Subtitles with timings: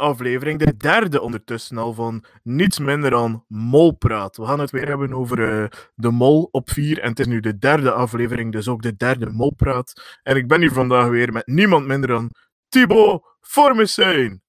[0.00, 4.36] aflevering, de derde ondertussen al van niets minder dan Molpraat.
[4.36, 7.40] We gaan het weer hebben over eh, de Mol op 4 en het is nu
[7.40, 10.18] de derde aflevering, dus ook de derde Molpraat.
[10.22, 12.30] En ik ben hier vandaag weer met niemand minder dan
[12.68, 14.42] Thibaut Formesijn.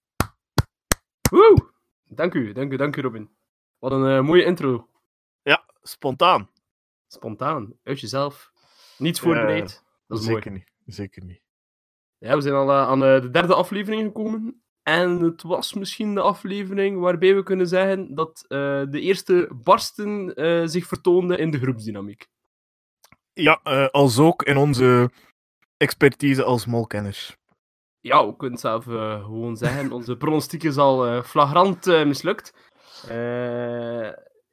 [1.30, 1.70] Woe!
[2.04, 3.30] Dank u, dank u, dank u Robin.
[3.80, 4.88] Wat een eh, mooie intro.
[5.42, 6.50] Ja, spontaan.
[7.08, 8.52] Spontaan, uit jezelf.
[8.98, 9.84] Niets voorbereid.
[10.08, 10.64] dat is Zeker mooi.
[10.86, 11.42] niet, zeker niet.
[12.18, 14.61] Ja, we zijn al eh, aan de derde aflevering gekomen.
[14.84, 20.36] En het was misschien de aflevering waarbij we kunnen zeggen dat eh, de eerste barsten
[20.36, 22.28] eh, zich vertoonden in de groepsdynamiek.
[23.34, 25.12] Ja, eh, als ook in onze
[25.78, 27.38] expertise als molkenners.
[28.00, 29.92] Ja, we kunnen zelf gewoon zeggen.
[29.98, 32.54] Onze pronostiek is al flagrant mislukt.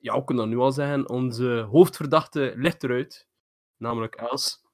[0.01, 1.09] Ja, we kunnen dat nu al zeggen.
[1.09, 3.27] Onze hoofdverdachte ligt eruit.
[3.77, 4.67] Namelijk Els.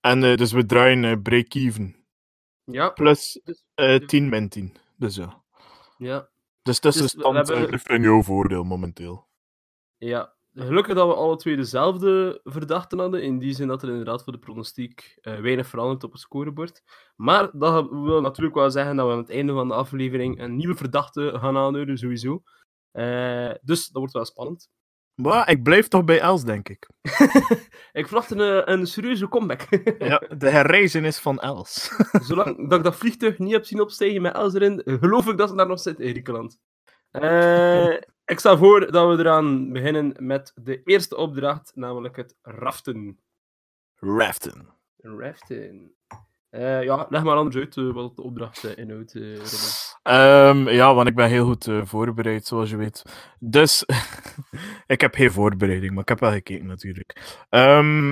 [0.00, 2.01] En dus we draaien break-even.
[2.64, 4.76] Ja, Plus dus, eh 10 min 10.
[4.96, 5.42] Dus ja.
[5.98, 6.18] ja.
[6.62, 9.28] Dus Dus tussenstand hebben- dus in jouw voordeel momenteel.
[9.96, 13.22] Ja, gelukkig dat we alle twee dezelfde verdachten hadden.
[13.22, 16.82] In die zin dat er inderdaad voor de pronostiek eh, weinig verandert op het scorebord.
[17.16, 20.56] Maar dat wil natuurlijk wel zeggen dat we aan het einde van de aflevering een
[20.56, 22.42] nieuwe verdachte gaan aanhouden, sowieso.
[22.90, 24.70] Eh, dus dat wordt wel spannend.
[25.14, 26.88] Maar ik blijf toch bij Els, denk ik.
[28.00, 29.60] ik verwacht een, een serieuze comeback.
[29.98, 31.92] Ja, de herreizenis van Els.
[32.28, 35.48] Zolang dat ik dat vliegtuig niet heb zien opstijgen met Els erin, geloof ik dat
[35.48, 36.58] ze daar nog zit in Griekenland.
[37.10, 37.92] Eh,
[38.24, 43.18] ik stel voor dat we eraan beginnen met de eerste opdracht, namelijk het raften.
[43.94, 44.68] Raften.
[44.96, 45.94] Raften.
[46.52, 49.14] Eh, ja, leg maar anders uit eh, wat de opdracht eh, inhoudt.
[50.02, 53.02] Ehm, ja, want ik ben heel goed voorbereid, zoals je weet.
[53.38, 53.84] Dus,
[54.86, 57.44] ik heb geen voorbereiding, maar ik heb wel gekeken natuurlijk.
[57.48, 58.10] Ehm,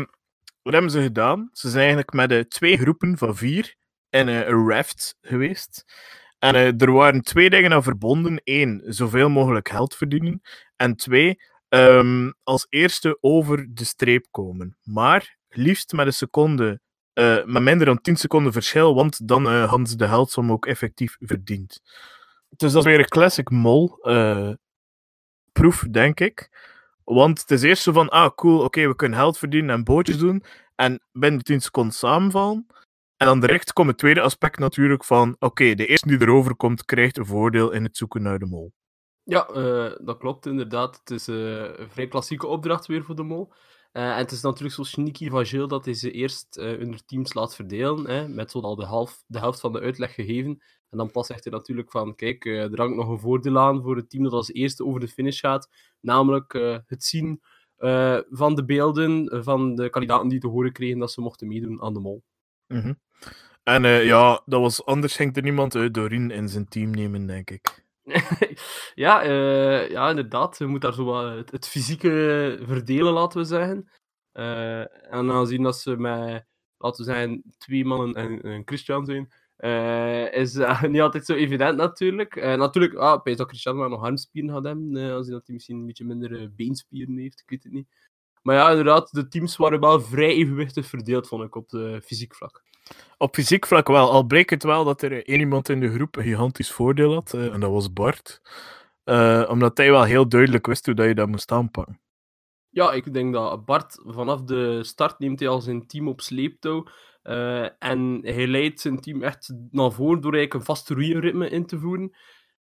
[0.62, 1.50] wat hebben ze gedaan?
[1.52, 3.74] Ze zijn eigenlijk met twee groepen van vier
[4.10, 5.84] in een raft geweest.
[6.38, 8.40] En er waren twee dingen aan verbonden.
[8.44, 10.40] Eén, zoveel mogelijk geld verdienen.
[10.76, 11.36] En twee,
[11.68, 14.76] ehm, als eerste over de streep komen.
[14.82, 16.80] Maar liefst met een seconde
[17.20, 20.66] eh, met minder dan 10 seconden verschil, want dan eh, hadden ze de geldsom ook
[20.66, 21.80] effectief verdiend.
[22.48, 24.50] Dus dat is weer een classic mol eh,
[25.52, 26.48] proef, denk ik.
[27.04, 30.18] Want het is eerst zo van, ah cool, oké, we kunnen geld verdienen en bootjes
[30.18, 30.44] doen,
[30.74, 32.66] en binnen 10 seconden samenvallen.
[33.16, 36.84] En dan direct komt het tweede aspect natuurlijk van, oké, de eerste die erover komt,
[36.84, 38.72] krijgt een voordeel in het zoeken naar de mol.
[39.22, 39.46] Ja,
[40.02, 40.98] dat klopt inderdaad.
[40.98, 43.52] Het is een vrij klassieke opdracht weer voor de mol.
[43.92, 47.04] Eh, en het is natuurlijk zo sneaky van Gilles dat hij ze eerst eh onder
[47.04, 50.62] teams laat verdelen, hè, met zo al de, half, de helft van de uitleg gegeven.
[50.90, 53.82] En dan pas zegt hij natuurlijk van, kijk, eh, er hangt nog een voordeel aan
[53.82, 55.68] voor het team dat als eerste over de finish gaat.
[56.00, 57.40] Namelijk eh, het zien
[57.80, 61.48] eh, van de beelden eh, van de kandidaten die te horen kregen dat ze mochten
[61.48, 62.22] meedoen aan de mol.
[62.66, 62.92] Mhm.
[63.62, 67.26] En eh, ja, dat was, anders ging er niemand uit Doreen in zijn team nemen,
[67.26, 67.84] denk ik.
[68.94, 70.58] ja, eh, ja, inderdaad.
[70.58, 73.90] Je moet daar zo het, fysieke verdelen, laten we zeggen.
[74.32, 76.46] Eh, en aangezien dat ze met,
[76.78, 80.54] laten we zeggen, twee mannen en een Christian zijn, eh, is
[80.88, 82.34] niet altijd zo evident natuurlijk.
[82.34, 85.86] Natuurlijk, ah, weet dat Christian wel nog armspieren gaat hebben, aangezien dat hij misschien een
[85.86, 87.88] beetje minder beenspieren heeft, ik weet het niet.
[88.42, 92.34] Maar ja, inderdaad, de teams waren wel vrij evenwichtig verdeeld, vond ik, op de fysiek
[92.34, 92.62] vlak.
[93.18, 96.16] Op fysiek vlak wel, al bleek het wel dat er één iemand in de groep
[96.16, 98.40] een gigantisch voordeel had, eh, en dat was Bart.
[99.04, 102.00] Eh, omdat hij wel heel duidelijk wist hoe dat je dat moest aanpakken.
[102.68, 106.86] Ja, ik denk dat Bart vanaf de start neemt hij al zijn team op sleeptouw.
[107.22, 111.66] eh, en hij leidt zijn team echt naar voren door eigenlijk een vast roeienritme in
[111.66, 112.16] te voeren.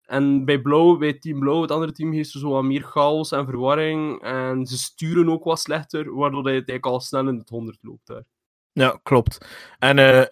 [0.06, 3.32] En bij Blauw, bij Team Blauw, het andere team, heeft ze zo wat meer chaos
[3.32, 4.22] en verwarring.
[4.22, 7.78] En ze sturen ook wat slechter, waardoor hij het eigenlijk al snel in het 100
[7.80, 8.24] loopt daar.
[8.72, 9.46] Ja, klopt.
[9.78, 10.26] En eh,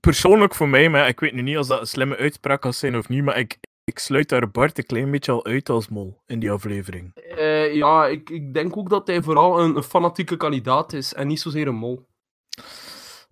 [0.00, 2.96] persoonlijk voor mij, maar ik weet nu niet als dat een slimme uitspraak kan zijn
[2.96, 6.20] of niet, maar ik, ik sluit daar Bart een klein beetje al uit als mol
[6.26, 7.14] in die aflevering.
[7.14, 11.26] Eh, ja, ik, ik denk ook dat hij vooral een, een fanatieke kandidaat is en
[11.26, 12.06] niet zozeer een mol.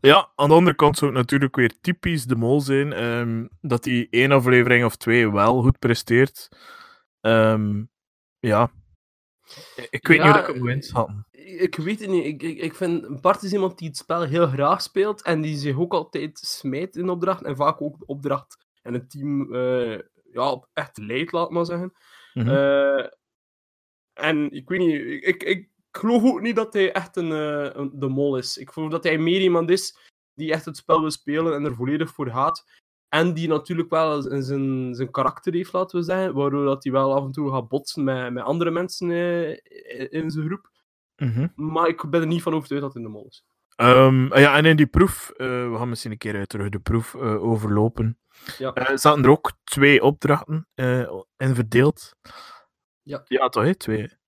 [0.00, 3.85] Ja, aan de andere kant zou het natuurlijk weer typisch de mol zijn ehm, dat
[3.85, 6.49] hij één aflevering of twee wel goed presteert.
[7.20, 7.85] Ehm,
[8.38, 8.73] ja.
[9.91, 11.26] Ik weet Ja, niet hoe ik moet inschatten.
[11.31, 12.25] Ik weet het niet.
[12.25, 15.56] Ik, ik, ik vind Bart is iemand die het spel heel graag speelt en die
[15.56, 19.99] zich ook altijd smijt in opdracht en vaak ook de opdracht en het team eh,
[20.32, 21.93] ja, op echt leidt, laat maar zeggen.
[22.35, 22.49] Mhm.
[22.49, 23.06] Eh,
[24.12, 27.90] en ik weet niet, ik, ik geloof ook niet dat hij echt een, eh, een-
[27.94, 28.58] de mol is.
[28.58, 29.96] Ik geloof dat hij meer iemand is
[30.34, 32.64] die echt het spel wil spelen en er volledig voor gaat.
[33.08, 36.92] En die natuurlijk wel zijn- zijn, zijn karakter heeft, laten we zeggen, waardoor dat hij
[36.92, 40.70] wel af en toe gaat botsen met, met andere mensen eh, in zijn groep.
[41.16, 41.48] Mhm.
[41.54, 43.44] Maar ik ben er niet van overtuigd dat het in de mol is.
[43.76, 46.78] Ehm, ja, en in die proef, eh, we gaan misschien een keer uh, terug de
[46.81, 48.19] proef uh, overlopen.
[48.58, 48.90] Ja.
[48.90, 50.69] Uh, zaten er ook twee opdrachten
[51.37, 52.16] in verdeeld.
[53.02, 53.22] Ja.
[53.25, 53.75] Ja, toch, hè?
[53.75, 54.19] Twee.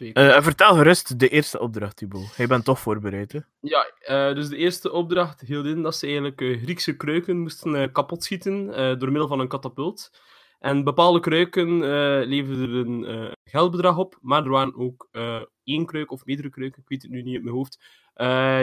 [0.00, 2.34] Twee en vertel gerust de eerste opdracht, Thibaut.
[2.36, 3.40] Jij bent toch voorbereid, hè?
[3.60, 3.86] Ja,
[4.34, 8.66] dus de eerste opdracht hield in dat ze eigenlijk Griekse kruiken moesten kapot schieten
[8.98, 10.20] door middel van een katapult.
[10.58, 15.86] En bepaalde kruiken uh, leverden een uh, geldbedrag op, maar er waren ook uh, één
[15.86, 17.78] kruik of meerdere kruiken, ik weet het nu niet uit mijn hoofd,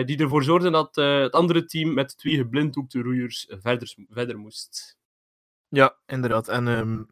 [0.08, 4.98] die ervoor zorgden dat het andere team met twee geblinddoekte roeiers verder, verder moest.
[5.68, 6.48] Ja, inderdaad.
[6.48, 7.08] En um,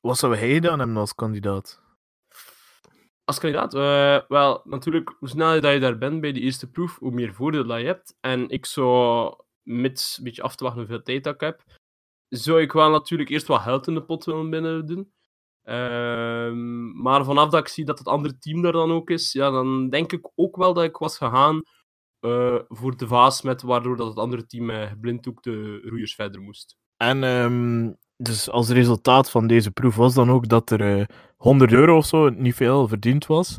[0.00, 1.82] wat zou hij dan hebben als kandidaat?
[3.24, 3.72] Als kandidaat?
[4.28, 7.66] wel, natuurlijk, hoe sneller dat je daar bent bij de eerste proef, hoe meer voordeel
[7.66, 8.16] dat je hebt.
[8.20, 11.64] En ik zou, mits een beetje af te wachten hoeveel tijd ik heb,
[12.28, 15.12] zou ik wel natuurlijk eerst wat geld in de pot willen binnen doen.
[15.62, 19.50] Ehm, maar vanaf dat ik zie dat het andere team daar dan ook is, ja,
[19.50, 21.62] dan denk ik ook wel dat ik was gegaan
[22.20, 26.40] uh, voor de vaas met waardoor dat het andere team uh, blinddoek de roeiers verder
[26.40, 26.76] moest.
[26.96, 31.06] En um, dus als resultaat van deze proef was dan ook dat er uh, eh,
[31.36, 33.56] 100 euro of zo, niet veel, verdiend was.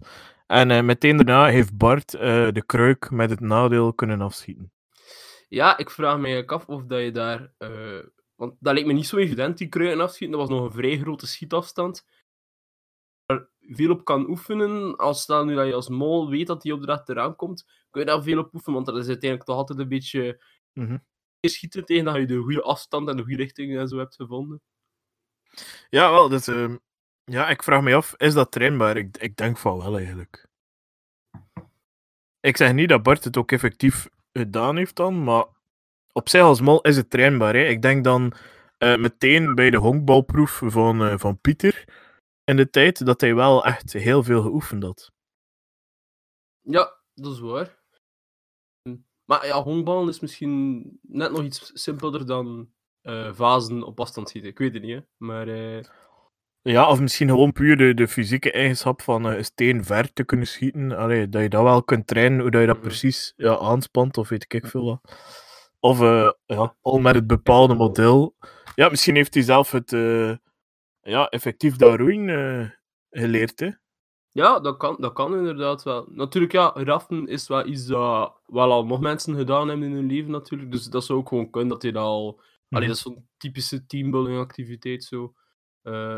[0.48, 4.72] En meteen daarna heeft Bart de kruik met het nadeel kunnen afschieten.
[5.48, 7.54] Ja, ik vraag me af of dat je daar
[8.36, 10.38] want dat leek me niet zo evident, die kruiden afschieten.
[10.38, 12.06] Dat was nog een vrij grote schietafstand.
[13.26, 14.96] Waar veel op kan oefenen.
[14.96, 18.08] Als stel nu dat je als mol weet dat die opdracht eraan komt, kun je
[18.08, 18.74] daar veel op oefenen.
[18.74, 21.06] Want dat is uiteindelijk toch altijd een beetje mm -hmm.
[21.50, 24.62] Schieten tegen dat je de goede afstand en de goede richting en zo hebt gevonden.
[25.90, 26.30] Ja, wel.
[26.30, 26.76] Dus, uh,
[27.24, 28.98] ja, ik vraag me af, is dat trainbaar?
[28.98, 30.48] Ik, ik denk van wel eigenlijk.
[32.40, 35.46] Ik zeg niet dat Bart het ook effectief gedaan heeft dan, maar
[36.12, 37.54] op zich als mol is het trainbaar.
[37.54, 37.64] Hè.
[37.64, 38.34] Ik denk dan
[38.80, 41.86] uh, meteen bij de honkbalproef van, uh, van Pieter
[42.44, 45.12] in de tijd dat hij wel echt heel veel geoefend had.
[46.62, 47.84] Ja, dat is waar.
[49.26, 52.70] Maar ja, honkballen is misschien net nog iets simpelder dan
[53.04, 54.52] uh, vazen op afstand schieten.
[54.52, 55.02] Ik weet het niet, hè.
[55.18, 55.48] maar...
[56.62, 60.48] Ja, of misschien gewoon puur de, de fysieke eigenschap van een steen ver te kunnen
[60.48, 60.98] schieten.
[60.98, 64.30] Allee, dat je dat wel kunt trainen, hoe dat je dat precies ja, aanspant, of
[64.30, 65.18] weet ik veel wat.
[65.80, 68.36] Of uh, ja, al met het bepaalde model.
[68.76, 70.36] Ja, misschien heeft hij zelf het uh,
[71.02, 72.76] ja, effectief dat roeien
[73.10, 73.60] geleerd.
[73.60, 73.70] Hè?
[74.36, 76.06] Ja, dat kan, dat kan inderdaad wel.
[76.10, 80.06] Natuurlijk, ja, raffen is wel iets dat wel al nog mensen gedaan hebben in hun
[80.06, 80.72] leven, natuurlijk.
[80.72, 82.32] Dus dat zou ook gewoon kunnen dat hij dat al.
[82.32, 82.78] Mm -hmm.
[82.78, 85.34] Allee, dat is zo'n typische teambuilding activiteit zo.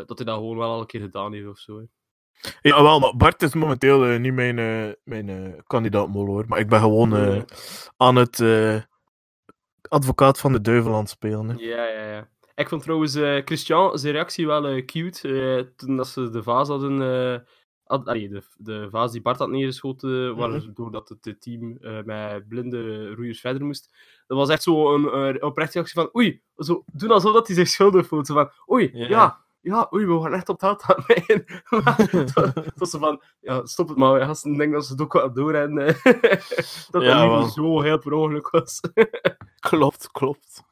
[0.05, 1.77] dat hij dat gewoon wel al een keer gedaan heeft of zo.
[1.77, 1.85] Hè.
[2.61, 6.45] Ja, wel, maar Bart is momenteel uh, niet mijn, uh, mijn kandidaat mol hoor.
[6.47, 7.45] Maar ik ben gewoon
[7.97, 8.43] aan het
[9.81, 11.49] advocaat van de duivel aan het spelen.
[11.49, 11.55] Hè.
[11.57, 12.29] Ja, ja, ja.
[12.55, 15.73] Ik vond trouwens Christian zijn reactie wel cute.
[15.75, 17.45] Toen dat ze de vaas hadden.
[17.87, 23.39] Allee, de, de vaas die Bart had neergeschoten, waardoor dat het team met blinde roeiers
[23.39, 23.89] verder moest.
[24.27, 27.67] Dat was echt zo een, oprechte reactie van: oei, zo, doen alsof dat hij zich
[27.67, 28.27] schuldig voelt.
[28.27, 31.45] Zo van: oei, ja, ja, ja oei, we gaan echt op het aan mij.
[32.23, 34.51] Het was zo van: ja, stop het maar, gasten.
[34.51, 35.85] Ik denk dat ze het ook wel doorrennen.
[36.91, 38.81] dat ja, dat niet zo heel per ongeluk was.
[39.69, 40.63] klopt, klopt.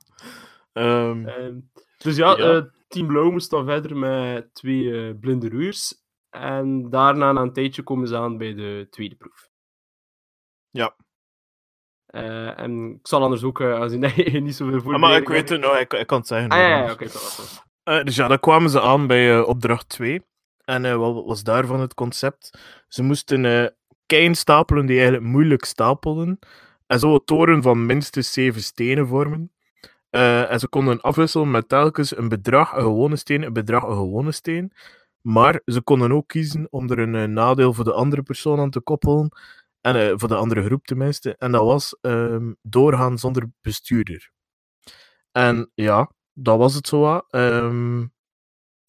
[0.74, 2.56] Um, um, dus ja, ja.
[2.56, 6.05] Uh, Team Blauw moest dan verder met twee uh, blinde roeiers.
[6.36, 9.50] En daarna, na een tijdje, komen ze aan bij de tweede proef.
[10.70, 10.96] Ja.
[12.10, 13.60] Uh, en ik zal anders ook,
[14.00, 14.94] dat je niet zoveel voor.
[14.94, 16.50] Ah, maar ik weet het nou, ik, ik kan het zeggen.
[16.50, 17.08] Ah, ja, ja, oké.
[17.84, 20.22] Okay, dus ja, dan kwamen ze aan bij opdracht 2.
[20.64, 22.60] En wat was daarvan het concept?
[22.88, 23.74] Ze moesten
[24.06, 26.40] keien stapelen die eigenlijk moeilijk stapelden.
[26.88, 29.52] En zo een toren van minstens zeven stenen vormen.
[30.12, 33.96] Uh, en ze konden afwisselen met telkens een bedrag, een gewone steen, een bedrag, een
[33.96, 34.74] gewone steen.
[35.26, 38.70] Maar ze konden ook kiezen om er een uh, nadeel voor de andere persoon aan
[38.70, 39.30] te koppelen.
[39.82, 41.36] En, uh, voor de andere groep tenminste.
[41.36, 44.32] En dat was um, doorgaan zonder bestuurder.
[45.32, 47.22] En ja, dat was het zo.
[47.30, 48.14] Um,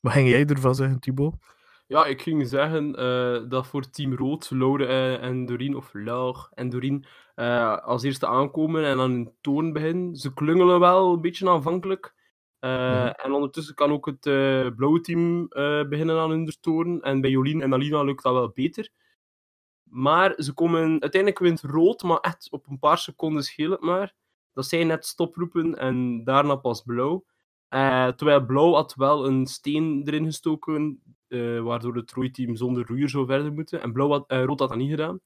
[0.01, 1.35] wat ging jij ervan zeggen, Thibaut?
[1.87, 6.51] Ja, ik ging zeggen uh, dat voor Team Rood, Laure en, en Doreen, of Laure
[6.55, 7.07] en Doreen,
[7.83, 10.17] als eerste aankomen en aan hun toon beginnen.
[10.17, 12.15] Ze klungelen wel een beetje aanvankelijk.
[12.61, 13.09] Uh, mm.
[13.09, 14.21] En ondertussen kan ook het
[14.77, 15.49] blauwe team
[15.89, 17.03] beginnen aan hun toon.
[17.03, 18.89] En bij Jolien en Alina lukt dat wel beter.
[19.83, 24.15] Maar ze komen, uiteindelijk wint rood, maar echt op een paar seconden scheelt het maar.
[24.53, 27.25] Dat zij net stoproepen en daarna pas blauw.
[28.17, 33.27] terwijl blauw had wel een steen erin gestoken uh, waardoor het rooiteam zonder roeier zou
[33.27, 33.83] verder moeten.
[33.83, 35.21] En blauw had, uh, rood had dat niet gedaan.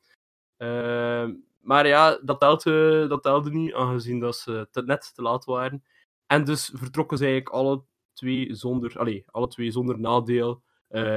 [1.60, 5.84] Maar ja, dat telde, dat telde niet, aangezien dat ze te, net te laat waren.
[6.30, 10.62] En dus vertrokken ze eigenlijk alle twee zonder, allez, alle twee zonder nadeel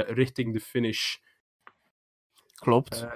[0.07, 1.15] richting de finish.
[2.55, 3.07] Klopt.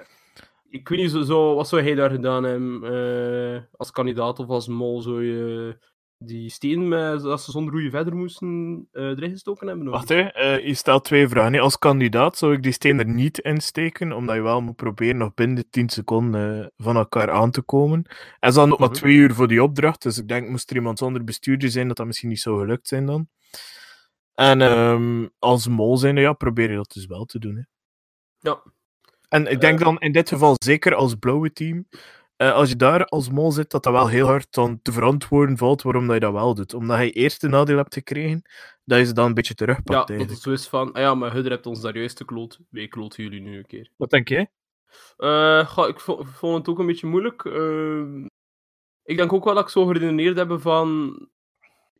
[0.68, 2.82] ik weet niet, zo, zo, wat zou hij daar gedaan hebben?
[2.84, 5.02] eh, als kandidaat of als mol?
[5.02, 5.78] Zou je
[6.24, 9.86] die steen, met, als ze zonder roeien verder moesten, eh erin gestoken hebben?
[9.90, 10.20] Wacht, hè.
[10.20, 11.52] eh, je stelt twee vragen.
[11.52, 11.60] hè.
[11.60, 15.16] Als kandidaat zou ik die steen er niet in steken, omdat je wel moet proberen
[15.16, 18.02] nog binnen de 10 seconden eh, van elkaar aan te komen.
[18.40, 18.98] En ze hadden ook maar Mhm.
[18.98, 21.96] twee uur voor die opdracht, dus ik denk, moest er iemand zonder bestuurder zijn, dat
[21.96, 23.28] dat misschien niet zou gelukt zijn dan.
[24.34, 27.56] En ehm, als mol zijn, ja, probeer je dat dus wel te doen.
[27.56, 27.62] Hè.
[28.50, 28.62] Ja.
[29.28, 31.86] En ik denk dan in dit geval zeker als blauwe team,
[32.38, 35.56] eh, als je daar als mol zit, dat dat wel heel hard dan te verantwoorden
[35.56, 36.74] valt waarom dat je dat wel doet.
[36.74, 38.42] Omdat je eerst een nadeel hebt gekregen,
[38.84, 40.38] dat je ze dan een beetje terugpakt Ja, dat eigenlijk.
[40.38, 42.58] het zo is van, ah ja, maar Hudder hebt ons daar juist gekloot.
[42.70, 43.90] Wij kloten jullie nu een keer.
[43.96, 44.50] Wat denk jij?
[45.16, 47.44] Eh, ga, ik vo- vond het ook een beetje moeilijk.
[47.44, 48.24] Eh,
[49.04, 51.18] ik denk ook wel dat ik zo geredeneerd heb van...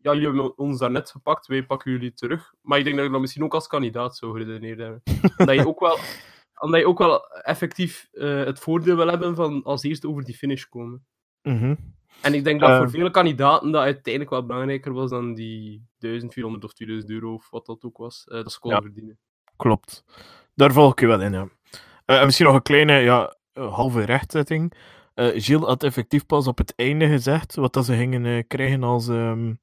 [0.02, 2.54] Ja, jullie hebben ons daarnet gepakt, wij pakken jullie terug.
[2.62, 5.02] Maar ik denk dat ik dat misschien ook als kandidaat zou geredeneerd hebben.
[5.38, 5.98] omdat, je ook wel,
[6.60, 10.34] omdat je ook wel effectief eh, het voordeel wil hebben van als eerste over die
[10.36, 11.06] finish komen.
[11.42, 11.74] Mhm.
[12.22, 12.76] En ik denk dat Eh.
[12.78, 17.50] voor vele kandidaten dat uiteindelijk wel belangrijker was dan die 1400 of 2000 euro of
[17.50, 18.24] wat dat ook was.
[18.28, 18.84] eh, dat ze konden Ja.
[18.84, 19.18] verdienen.
[19.56, 20.04] Klopt.
[20.54, 21.48] Daar volg ik je wel in, ja.
[22.04, 24.72] Eh, en misschien nog een kleine, ja, eh, halve rechtzetting.
[25.14, 28.82] Eh Gilles had effectief pas op het einde gezegd wat dat ze gingen eh, krijgen
[28.82, 29.54] als ehm,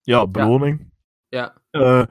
[0.00, 0.92] ja, beloning.
[1.28, 2.02] Ja, Eh,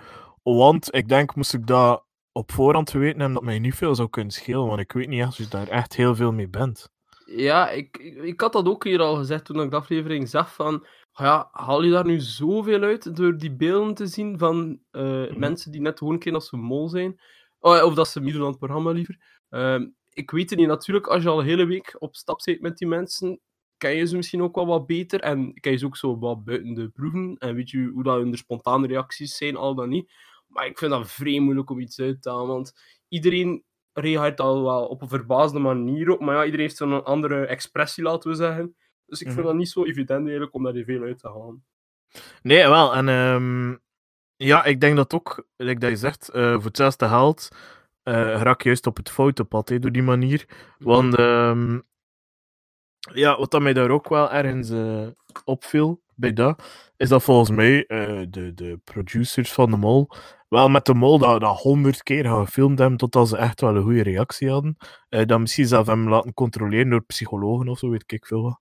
[0.43, 2.05] want ik denk, moest ik dat
[2.39, 4.65] op voorhand geweten hebben, dat mij niet veel zou kunnen schelen.
[4.67, 6.89] Want ik weet niet als je daar echt heel veel mee bent.
[7.25, 10.85] Ja, ik, ik, had dat ook hier al gezegd toen ik de aflevering zag van...
[11.11, 15.01] ah Ja, haal je daar nu zoveel uit door die beelden te zien van eh,
[15.03, 15.39] Mhm.
[15.39, 17.19] mensen die net gewoon kregen als ze mol zijn?
[17.59, 19.17] Oh, of dat ze meedoen aan het programma liever.
[19.49, 20.67] Ehm, ik weet het niet.
[20.67, 23.39] Natuurlijk, als je al een hele week op stap zit met die mensen,
[23.77, 25.19] ken je ze misschien ook wel wat beter.
[25.19, 27.35] En ken je ze ook zo wat buiten de proeven.
[27.37, 30.11] En weet je hoe dat hun spontane reacties zijn, al dan niet.
[30.49, 32.47] Maar ik vind dat vrij moeilijk om iets uit te halen.
[32.47, 32.73] Want
[33.07, 33.63] iedereen
[33.93, 36.19] reageert al wel op een verbaasde manier op.
[36.19, 38.75] Maar ja, iedereen heeft zo'n andere expressie, laten we zeggen.
[39.05, 39.47] Dus ik vind Mhm.
[39.47, 41.63] dat niet zo evident eigenlijk om daar heel veel uit te halen.
[42.41, 42.95] Nee, wel.
[42.95, 43.75] En ehm,
[44.35, 47.49] ja, ik denk dat ook, like dat je zegt, eh, voor hetzelfde geld
[48.03, 50.45] eh raak je juist op het foute pad door die manier.
[50.79, 51.79] Want ehm,
[53.13, 55.07] ja, wat dat mij daar ook wel ergens eh,
[55.45, 56.63] opviel bij dat,
[56.97, 57.83] is dat volgens mij
[58.29, 60.09] de, de producers van de mol
[60.49, 63.81] wel met de mol dat dat honderd keer gefilmd hebben totdat ze echt wel een
[63.83, 64.77] goede reactie hadden.
[65.09, 68.59] Eh dan misschien zelf hem laten controleren door psychologen of zo, weet ik veel wat.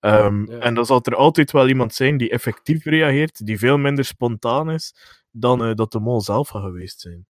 [0.00, 0.58] Ehm, Ja.
[0.58, 4.70] En dan zal er altijd wel iemand zijn die effectief reageert, die veel minder spontaan
[4.70, 4.94] is
[5.30, 7.26] dan eh, dat de mol zelf geweest zijn.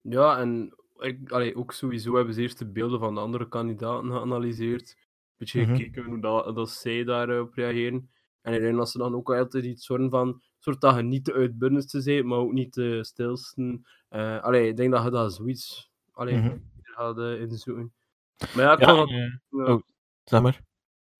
[0.00, 4.10] Ja, en ik, allee, ook sowieso hebben ze eerst de beelden van de andere kandidaten
[4.10, 4.96] geanalyseerd.
[5.36, 5.76] Beetje Mhm.
[5.76, 8.10] gekeken hoe dat, dat zij daarop reageren.
[8.54, 11.32] En ik dat ze dan ook altijd iets soort van, soort dat je niet de
[11.32, 13.80] uitbundigste bent, maar ook niet de stilste.
[14.08, 16.56] Eh allee, ik denk dat je dat zoiets allee, Mhm.
[16.82, 17.92] gaat eh, inzoeken.
[18.54, 19.16] Maar ja, ik Ja, kan dat- eh,
[19.50, 19.72] ja.
[19.72, 19.80] oh.
[20.24, 20.60] zeg maar.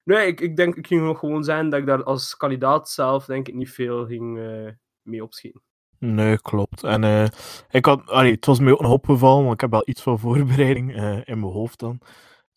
[0.02, 3.24] Nee, ik, ik denk, ik ging nog gewoon zijn dat ik daar als kandidaat zelf
[3.24, 4.68] denk ik niet veel ging eh,
[5.02, 5.62] mee opschieten.
[5.98, 6.82] Nee, klopt.
[6.84, 7.30] En
[7.70, 10.18] ik had, allee, het was mij ook nog opgevallen, want ik heb wel iets van
[10.28, 10.90] voorbereiding
[11.24, 12.00] in mijn hoofd dan.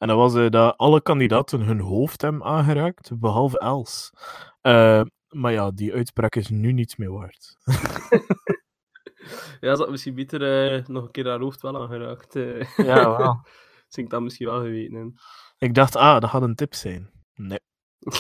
[0.02, 4.12] En dat was dat alle kandidaten hun hoofd hebben aangeraakt, behalve Els.
[4.62, 7.56] Eh, maar ja, die uitspraak is nu niets meer waard.
[9.60, 12.36] Ja, ze had misschien beter eh, nog een keer haar hoofd wel aangeraakt.
[12.36, 12.78] eh.
[12.78, 13.42] Ja, wel.
[13.88, 15.14] Zou ik dat misschien wel geweten.
[15.58, 17.12] Ik dacht, ah, dat gaat een tip zijn.
[17.34, 17.60] Nee.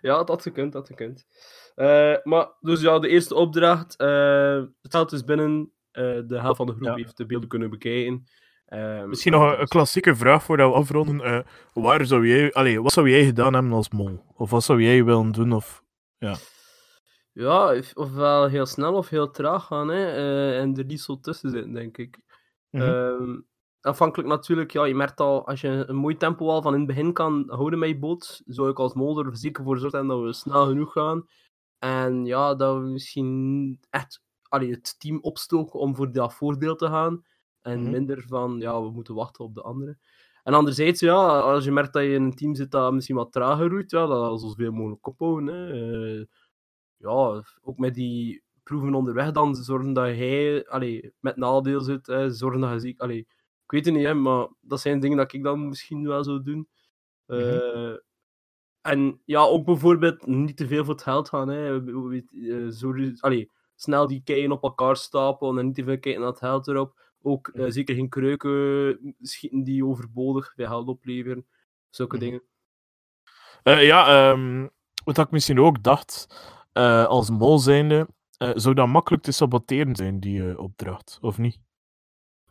[0.00, 1.26] ja, dat had gekund, dat had gekund.
[1.74, 3.96] Eh, maar, dus ja, de eerste opdracht.
[3.96, 5.72] eh het geld is binnen.
[5.90, 6.94] eh, de helft van de groep Ja.
[6.94, 8.24] heeft de beelden kunnen bekijken.
[8.66, 11.20] Eh, Misschien nog een, een klassieke vraag voordat we afronden.
[11.20, 11.38] Eh,
[11.72, 14.24] waar zou jij, allee, wat zou jij gedaan hebben als mol?
[14.34, 15.52] Of wat zou jij willen doen?
[15.52, 15.84] Of...
[17.32, 19.88] Ja, ofwel heel snel of heel traag gaan.
[19.88, 22.18] Hè, eh, en er niet zo tussen zitten, denk ik.
[22.70, 23.40] Ehm,
[23.80, 26.88] afhankelijk natuurlijk, ja, je merkt al, als je een mooi tempo al van in het
[26.88, 30.20] begin kan houden met je boot, zou ik als mol er zeker voor zorgen dat
[30.20, 31.26] we snel genoeg gaan.
[31.78, 36.86] En ja, dat we misschien echt allee, het team opstoken om voor dat voordeel te
[36.86, 37.24] gaan.
[37.66, 37.90] En Mhm.
[37.90, 39.98] minder van, ja, we moeten wachten op de anderen.
[40.42, 43.32] En anderzijds, ja, als je merkt dat je in een team zit dat misschien wat
[43.32, 45.54] trager roeit, ja, dan zoveel mogelijk ophouden.
[45.54, 45.72] Hè.
[46.20, 46.24] Eh,
[46.96, 52.30] ja, ook met die proeven onderweg dan zorgen dat hij allee, met nadeel zit, hè,
[52.30, 53.00] zorgen dat je ziek...
[53.00, 53.18] Allee,
[53.64, 56.42] ik weet het niet, hè, maar dat zijn dingen dat ik dan misschien wel zou
[56.42, 56.68] doen.
[57.26, 57.94] Eh,
[58.80, 61.48] En ja, ook bijvoorbeeld niet te veel voor het geld gaan.
[61.48, 61.84] Hè.
[61.84, 66.30] Eh, zorg- allee, snel die keien op elkaar stapelen en niet te veel kijken naar
[66.30, 67.00] het geld erop.
[67.22, 71.46] Ook eh, zeker geen kruiken schieten die overbodig veel geld opleveren.
[71.90, 72.24] Zulke Mhm.
[72.24, 72.42] dingen.
[73.62, 74.68] Eh, ja, ehm,
[75.04, 76.26] wat ik misschien ook dacht,
[76.72, 78.08] eh, als mol zijnde,
[78.54, 81.58] zou dat makkelijk te saboteren zijn, die opdracht, of niet?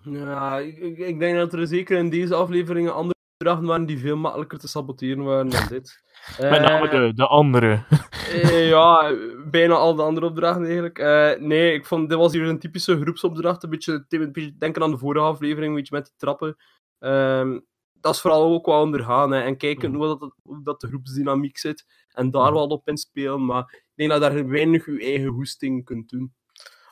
[0.04, 4.00] Ja, ik, ik, ik denk dat er zeker in deze afleveringen andere opdrachten waren die
[4.00, 6.04] veel makkelijker te saboteren waren dan dit.
[6.40, 7.84] Met name Eh, de, de andere.
[8.32, 9.14] Eh, ja,
[9.46, 11.00] bijna al de andere opdrachten eigenlijk.
[11.00, 13.64] Eh, nee, ik vond dit was hier een typische groepsopdracht.
[13.64, 16.56] Een beetje, een beetje denken aan de vorige aflevering, een beetje met die trappen.
[17.00, 17.60] Ehm,
[17.94, 20.00] dat is vooral ook wel ondergaan hè, en kijken Mhm.
[20.00, 21.86] hoe, dat, hoe dat de groepsdynamiek zit.
[22.14, 23.46] En daar wel op inspelen.
[23.46, 26.34] Maar ik denk dat daar weinig je eigen hoesting kunt doen.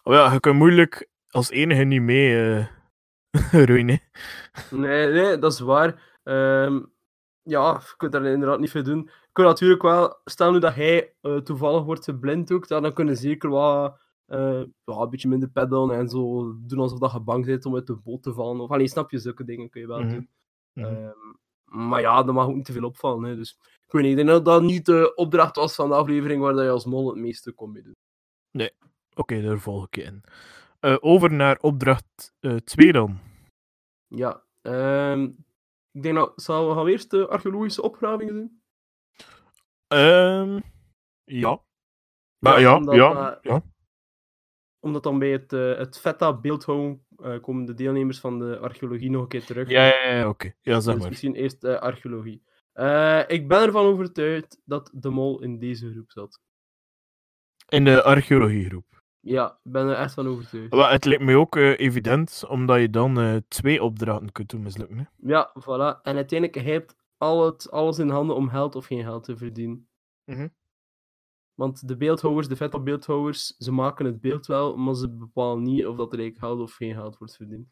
[0.04, 2.32] Oh ja, je kunt moeilijk als enige niet mee
[3.52, 3.98] hè.
[4.70, 6.12] Nee, nee, dat is waar.
[6.24, 6.82] Ehm,
[7.44, 8.98] ja, je kunt daar inderdaad niet veel doen.
[9.04, 12.94] Je kunt natuurlijk wel, stel nu dat hij eh, toevallig wordt geblind ook, dan dan
[12.94, 17.20] kunnen zeker wat, eh, ja, een beetje minder peddelen en zo doen alsof dat je
[17.20, 18.62] bang bent om uit de boot te vallen.
[18.62, 20.10] Of alleen snap je, zulke dingen kun je wel Mhm.
[20.10, 20.30] doen.
[20.86, 21.18] Ehm,
[21.88, 23.24] maar ja, dat mag ook niet te veel opvallen.
[23.30, 23.36] Hè.
[23.36, 26.42] Dus ik weet niet, ik denk dat dat niet de opdracht was van de aflevering
[26.42, 27.96] waar dat je als mol het meeste kon mee doen.
[29.16, 30.24] Oké, daar volg ik je in.
[30.80, 33.20] Eh, over naar opdracht 2 dan.
[34.08, 35.30] Ja, ehm,
[35.94, 38.62] ik denk dat, zal we gaan eerst de archeologische opgravingen doen?
[39.88, 40.60] Ehm,
[41.24, 41.62] ja.
[42.40, 43.62] Maar ja, omdat, ja, ja.
[44.80, 49.22] Omdat dan bij het, eh het VETA-beeldhouden eh, komen de deelnemers van de archeologie nog
[49.22, 49.70] een keer terug.
[49.70, 50.54] Ja, ja, ja, oké.
[50.62, 51.10] Ja, zeg Dus maar.
[51.10, 52.44] misschien eerst eh, archeologie.
[53.28, 56.42] Ik ben ervan overtuigd dat de mol in deze groep zat.
[57.70, 58.93] In de archeologiegroep.
[59.26, 60.92] Ja, ik ben er echt van overtuigd.
[60.92, 64.98] Het lijkt me ook eh, evident, omdat je dan eh, twee opdrachten kunt doen mislukken.
[64.98, 65.04] Hè?
[65.18, 66.02] Ja, voilà.
[66.02, 69.38] En uiteindelijk, hij heeft al het, alles in handen om geld of geen geld te
[69.38, 69.88] verdienen.
[70.26, 70.48] Mhm.
[71.54, 75.98] Want de beeldhouwers, de VETA-beeldhouwers, ze maken het beeld wel, maar ze bepalen niet of
[75.98, 77.68] dat er eigenlijk geld of geen geld wordt verdiend.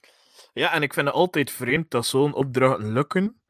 [0.54, 3.42] Ja, en ik vind het altijd vreemd dat zo'n opdrachten lukken.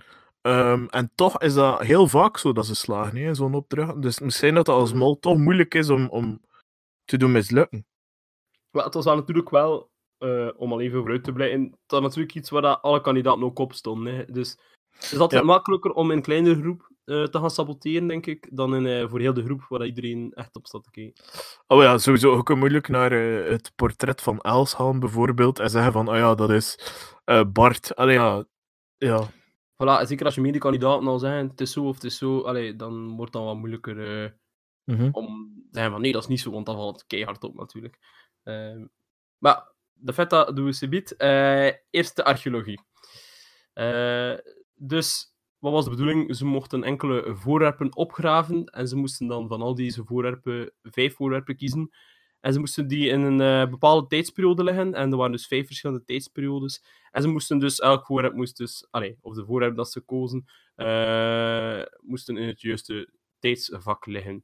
[0.42, 4.02] Ehm, en toch is dat heel vaak zo dat ze slagen, zo'n opdracht.
[4.02, 6.42] Dus misschien dat het als mol toch moeilijk is om, om
[7.06, 7.86] te doen mislukken.
[8.72, 12.36] Maar het was dan natuurlijk wel, eh, om al even vooruit te blijven, was natuurlijk
[12.36, 14.16] iets waar dat alle kandidaten ook op stonden.
[14.16, 14.26] Hè.
[14.26, 14.58] Dus
[14.92, 15.48] het is altijd Ja.
[15.48, 19.10] makkelijker om in een kleinere groep eh, te gaan saboteren, denk ik, dan in, eh,
[19.10, 21.24] voor heel de groep waar dat iedereen echt op staat te kijken.
[21.68, 23.12] Oh ja, sowieso ook moeilijk naar
[23.52, 25.60] het portret van Els gaan, bijvoorbeeld.
[25.60, 26.78] En zeggen van, oh ja, dat is
[27.54, 27.96] Bart.
[27.96, 28.46] Allee, ja.
[28.98, 29.28] Ja.
[29.84, 32.76] Voilà, zeker als je medekandidaten al zeggen, het is zo of het is zo, allee,
[32.76, 33.96] dan wordt het dan wat moeilijker
[34.86, 35.10] Mhm.
[35.12, 37.56] om te zeggen van nee, dat is niet zo, want dan valt het keihard op
[37.56, 37.98] natuurlijk.
[38.44, 38.86] Ehm,
[39.38, 41.16] maar de feta doen we subiet.
[41.16, 42.82] Eh eerst de archeologie.
[43.74, 44.34] Eh,
[44.76, 46.36] dus, wat was de bedoeling?
[46.36, 51.56] Ze mochten enkele voorwerpen opgraven en ze moesten dan van al deze voorwerpen vijf voorwerpen
[51.56, 51.90] kiezen.
[52.40, 54.94] En ze moesten die in een eh, bepaalde tijdsperiode leggen.
[54.94, 56.84] En er waren dus vijf verschillende tijdsperiodes.
[57.12, 60.46] En ze moesten dus, elk voorwerp moest dus, allee, of de voorwerp dat ze kozen,
[62.00, 64.44] moesten in het juiste tijdsvak liggen.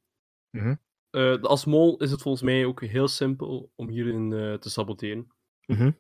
[0.50, 0.76] Mhm.
[1.10, 5.28] Eh, als mol is het volgens mij ook heel simpel om hierin eh, te saboteren.
[5.66, 5.92] Mhm.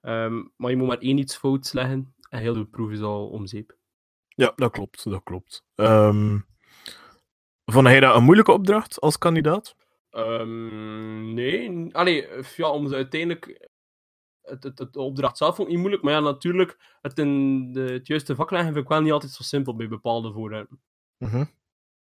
[0.00, 3.28] Ehm, maar je moet maar één iets fouts leggen en heel de proef is al
[3.28, 3.76] om zeep.
[4.28, 5.10] Ja, dat klopt.
[5.10, 5.64] Dat klopt.
[7.72, 9.76] Vond jij dat een moeilijke opdracht als kandidaat?
[10.10, 13.68] Ehm, nee, allee, ja, om uiteindelijk.
[14.42, 17.72] Het, het, het de opdracht zelf vond ik niet moeilijk, maar ja, natuurlijk, het in
[17.72, 20.80] de, het juiste vak leggen vind ik wel niet altijd zo simpel bij bepaalde voorwerpen.
[21.18, 21.44] Mhm.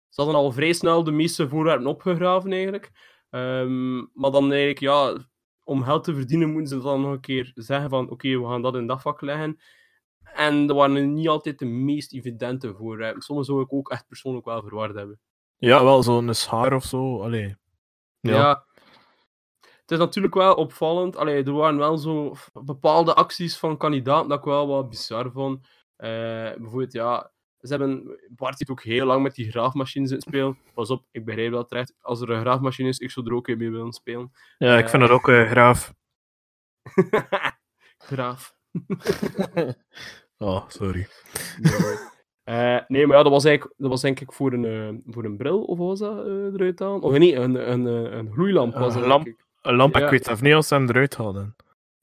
[0.09, 2.91] Ze hadden al vrij snel de meeste voorwerpen opgegraven eigenlijk.
[3.29, 5.17] Ehm, maar dan eigenlijk, ja,
[5.63, 8.61] om geld te verdienen moeten ze dan nog een keer zeggen van oké, we gaan
[8.61, 9.59] dat in dat vak leggen.
[10.33, 13.21] En dat waren niet altijd de meest evidente voorwerpen.
[13.21, 15.19] Soms zou ik ook echt persoonlijk wel verward hebben.
[15.57, 17.21] Ja, wel zo'n schaar of zo.
[17.21, 17.55] Allee.
[18.19, 18.31] Ja.
[18.31, 18.67] Ja.
[19.61, 21.15] Het is natuurlijk wel opvallend.
[21.15, 25.67] Allee, er waren wel zo bepaalde acties van kandidaten dat ik wel wat bizar vond.
[25.95, 26.09] Eh,
[26.57, 28.19] bijvoorbeeld, ja, ze hebben...
[28.29, 30.57] Bart zit ook heel lang met die graafmachines in het spelen.
[30.73, 31.93] Pas op, ik begrijp dat terecht.
[32.01, 34.31] Als er een graafmachine is, ik zou er ook mee willen spelen.
[34.57, 35.93] Ja, ik vind dat ook eh, graaf.
[37.97, 38.53] Graaf.
[40.41, 41.07] Oh, sorry.
[41.59, 41.71] Nee,
[42.43, 45.23] Eh, nee, maar ja, dat was eigenlijk, dat was denk ik voor een, eh, voor
[45.25, 47.01] een bril, of was dat eh, eruit halen?
[47.01, 47.85] Of nee, een, een,
[48.17, 49.27] een gloeilamp was Een lamp.
[49.61, 50.03] Een lamp, Ja.
[50.03, 51.55] ik weet even niet als ze hem eruit hadden.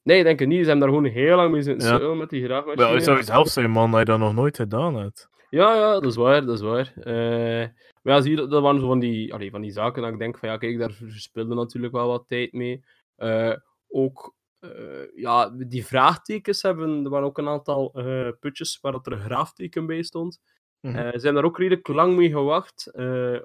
[0.03, 0.63] Nee, ik denk het niet.
[0.63, 2.13] Ze hebben daar gewoon heel lang mee zitten Ja.
[2.13, 2.85] met die graafmachine.
[2.85, 5.29] Wel, het zou zelf zijn, man, dat je dat nog nooit gedaan hebt.
[5.49, 6.93] Ja, ja, dat is waar, dat is waar.
[6.95, 7.69] Eh,
[8.01, 10.11] maar ja, zie je, dat, dat waren zo van die, allee, van die zaken dat
[10.11, 12.83] ik denk van, ja, kijk, daar verspilde natuurlijk wel wat tijd mee.
[13.15, 13.53] Eh,
[13.87, 17.91] ook, eh, ja, die vraagtekens hebben, er waren ook een aantal
[18.39, 20.39] putjes waar dat er een graafteken bij stond.
[20.81, 22.91] Eh, ze hebben daar ook redelijk lang mee gewacht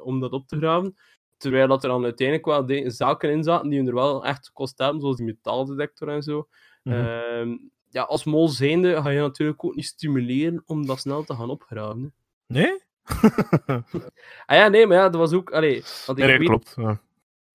[0.03, 0.97] om dat op te graven.
[1.37, 5.01] Terwijl dat er dan uiteindelijk wel zaken in zaten die er wel echt kost hebben,
[5.01, 6.49] zoals die metaaldetector en zo.
[6.83, 6.97] Mhm.
[6.97, 7.57] Ehm,
[7.93, 11.51] ja, als mol zijnde ga je natuurlijk ook niet stimuleren om dat snel te gaan
[11.51, 12.15] opgraven.
[12.47, 12.61] hè.
[12.61, 12.81] Nee?
[14.47, 15.51] Ah ja, nee, maar ja, dat was ook...
[15.53, 16.75] Allee, want ik Nee, weet, klopt.
[16.77, 16.89] Ja.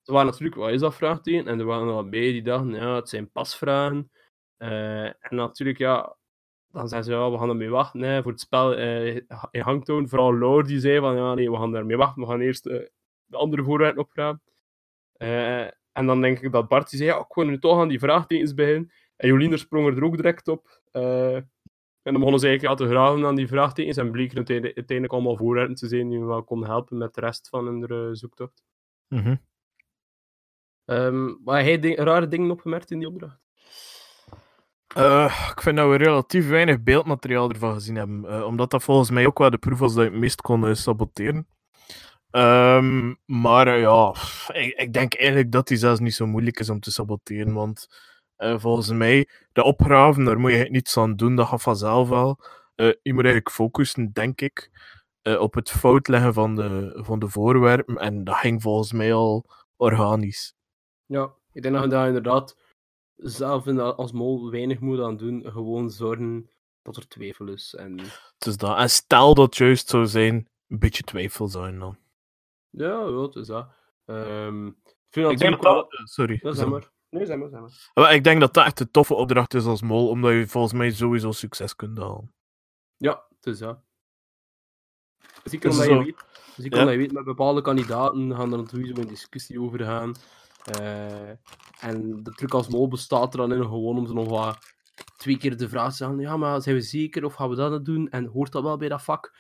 [0.03, 1.47] er waren natuurlijk, wat is dat vraagteken?
[1.47, 4.11] En er waren er wat bij die dachten, ja, het zijn pasvragen.
[4.57, 6.15] Eh, en natuurlijk, ja,
[6.71, 9.15] dan zeggen ze, ja, we gaan ermee wachten hè, voor het spel eh,
[9.51, 10.07] in Hangtown.
[10.07, 12.21] Vooral Laure die zei van, ja, nee, we gaan ermee wachten.
[12.21, 12.79] We gaan eerst eh,
[13.25, 14.41] de andere voorwerpen.
[15.13, 17.87] Eh, en dan denk ik dat Bart die zei, ja, ik wil nu toch aan
[17.87, 18.91] die vraagtekens beginnen.
[19.17, 20.81] En Jolien sprong er ook direct op.
[20.91, 23.97] Eh, en dan begonnen ze eigenlijk ja, te graven aan die vraagtekens.
[23.97, 27.21] En bleken het uiteindelijk allemaal voorwerpen te zijn die me wel konden helpen met de
[27.21, 28.63] rest van hun eh, zoektocht.
[29.07, 29.35] Mhm.
[30.85, 33.39] Ehm, maar hij ding, rare dingen opgemerkt in die opdracht?
[34.95, 38.45] Eh, ik vind dat we relatief weinig beeldmateriaal ervan gezien hebben.
[38.45, 41.47] omdat dat volgens mij ook wel de proef was dat je het meest kon saboteren.
[42.31, 44.15] Ehm, maar ja,
[44.53, 47.53] ik, ik denk eigenlijk dat die zelfs niet zo moeilijk is om te saboteren.
[47.53, 47.87] Want
[48.37, 51.35] volgens mij, de opgraven, daar moet je niets aan doen.
[51.35, 52.39] Dat gaat vanzelf wel.
[52.77, 54.71] Eh, je moet eigenlijk focussen, denk ik,
[55.21, 57.97] eh, op het fout leggen van de, van de voorwerpen.
[57.97, 59.45] En dat ging volgens mij al
[59.75, 60.53] organisch.
[61.05, 62.57] Ja, ik denk dat je daar inderdaad
[63.15, 65.43] zelf in, als mol weinig moet aan doen.
[65.51, 66.49] Gewoon zorgen
[66.81, 67.75] dat er twijfel is.
[67.75, 67.99] En
[68.37, 68.77] Dus dat.
[68.77, 71.97] En stel dat het juist zou zijn, een beetje twijfel zijn dan.
[72.69, 73.67] ja, het is dat.
[74.05, 75.73] Ehm, ik denk dat wel...
[75.73, 75.89] dat...
[76.03, 76.39] Sorry.
[76.41, 76.91] Ja, zeg maar.
[77.09, 77.59] Nee, zeg maar, zeg
[77.93, 78.13] maar.
[78.13, 80.91] Ik denk dat dat echt een toffe opdracht is als mol, omdat je volgens mij
[80.91, 82.33] sowieso succes kunt halen.
[82.97, 83.79] Ja, het is dat.
[85.43, 86.23] Zeker Dus omdat, je weet,
[86.55, 86.79] zeker Ja.
[86.79, 90.15] omdat je weet, met bepaalde kandidaten gaan er natuurlijk een discussie over gaan.
[90.63, 91.29] Eh,
[91.79, 94.57] en de truc als mol bestaat er dan in gewoon om ze nog wat
[95.17, 96.19] twee keer de vraag te stellen.
[96.19, 98.09] Ja, maar zijn we zeker of gaan we dat doen?
[98.09, 99.35] En hoort dat wel bij dat vak?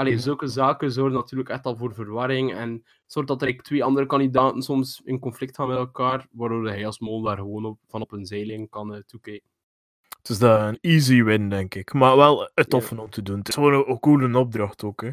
[0.00, 0.22] Allee, Mhm.
[0.22, 2.54] zulke zaken zorgen natuurlijk echt al voor verwarring.
[2.54, 6.86] En zorgt dat er twee andere kandidaten soms in conflict gaan met elkaar, waardoor hij
[6.86, 9.48] als mol daar gewoon op, van op een zeiling kan eh, toekijken.
[10.18, 11.92] Het is dat een easy win, denk ik.
[11.92, 13.38] Maar wel een toffe om te doen.
[13.38, 15.10] Het is gewoon een, een coole opdracht ook, hè.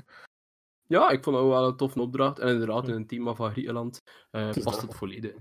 [0.88, 2.40] Ja, ik vond het ook wel een toffe opdracht.
[2.40, 4.82] En inderdaad, in een thema van Griekenland eh, past dat.
[4.82, 5.34] het volledig.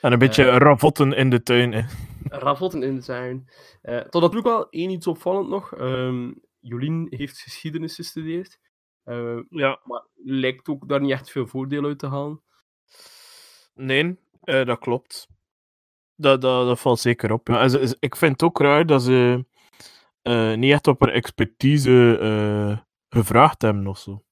[0.00, 0.56] En een beetje Eh.
[0.56, 1.82] ravotten in de tuin, hè.
[2.28, 3.48] Ravotten in zijn.
[3.82, 5.74] Eh tot natuurlijk wel één iets opvallend nog.
[5.74, 8.58] Ehm, Jolien heeft geschiedenis gestudeerd.
[9.04, 9.80] Eh, Ja.
[9.84, 12.42] maar lijkt ook daar niet echt veel voordeel uit te halen.
[13.74, 15.28] Nee, eh, dat klopt.
[16.16, 17.48] Dat, dat, dat valt zeker op.
[17.48, 17.60] Ja.
[17.60, 19.44] En ze- ze- ik vind het ook raar dat ze
[20.22, 24.24] eh, niet echt op haar expertise eh, gevraagd hebben of zo.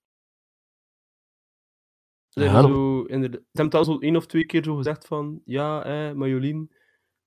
[2.29, 2.67] Ze, hebben Ja.
[2.69, 5.41] zo, ze hebben al zo één of twee keer zo gezegd van...
[5.45, 6.73] Ja, eh, maar Jolien,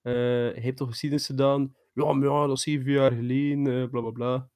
[0.02, 1.76] eh, hij heeft toch geschiedenis gedaan?
[1.94, 4.50] Ja, maar ja, dat is zeven jaar geleden, eh, bla bla bla.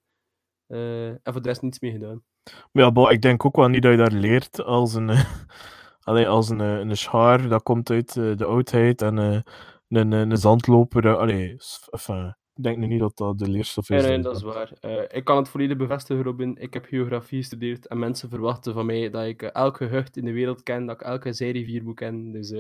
[0.68, 2.24] Eh, en voor de rest niets mee gedaan.
[2.72, 5.24] Maar ja, bo, ik denk ook wel niet dat je daar leert als een, eh,
[6.10, 9.44] allee, als een, eh, een schaar dat komt uit eh, de oudheid en een,
[9.88, 11.18] een, een zandloper.
[11.18, 11.58] allee,
[11.90, 14.02] enfin, ik denk nu niet dat dat de leerstof is.
[14.02, 14.72] Nee, nee, dat is waar.
[15.12, 16.58] Ik kan het volledig bevestigen, Robin.
[16.60, 20.32] Ik heb geografie gestudeerd en mensen verwachten van mij dat ik elk gehucht in de
[20.32, 22.32] wereld ken, dat ik elke zijrivier moet kennen.
[22.32, 22.52] Dus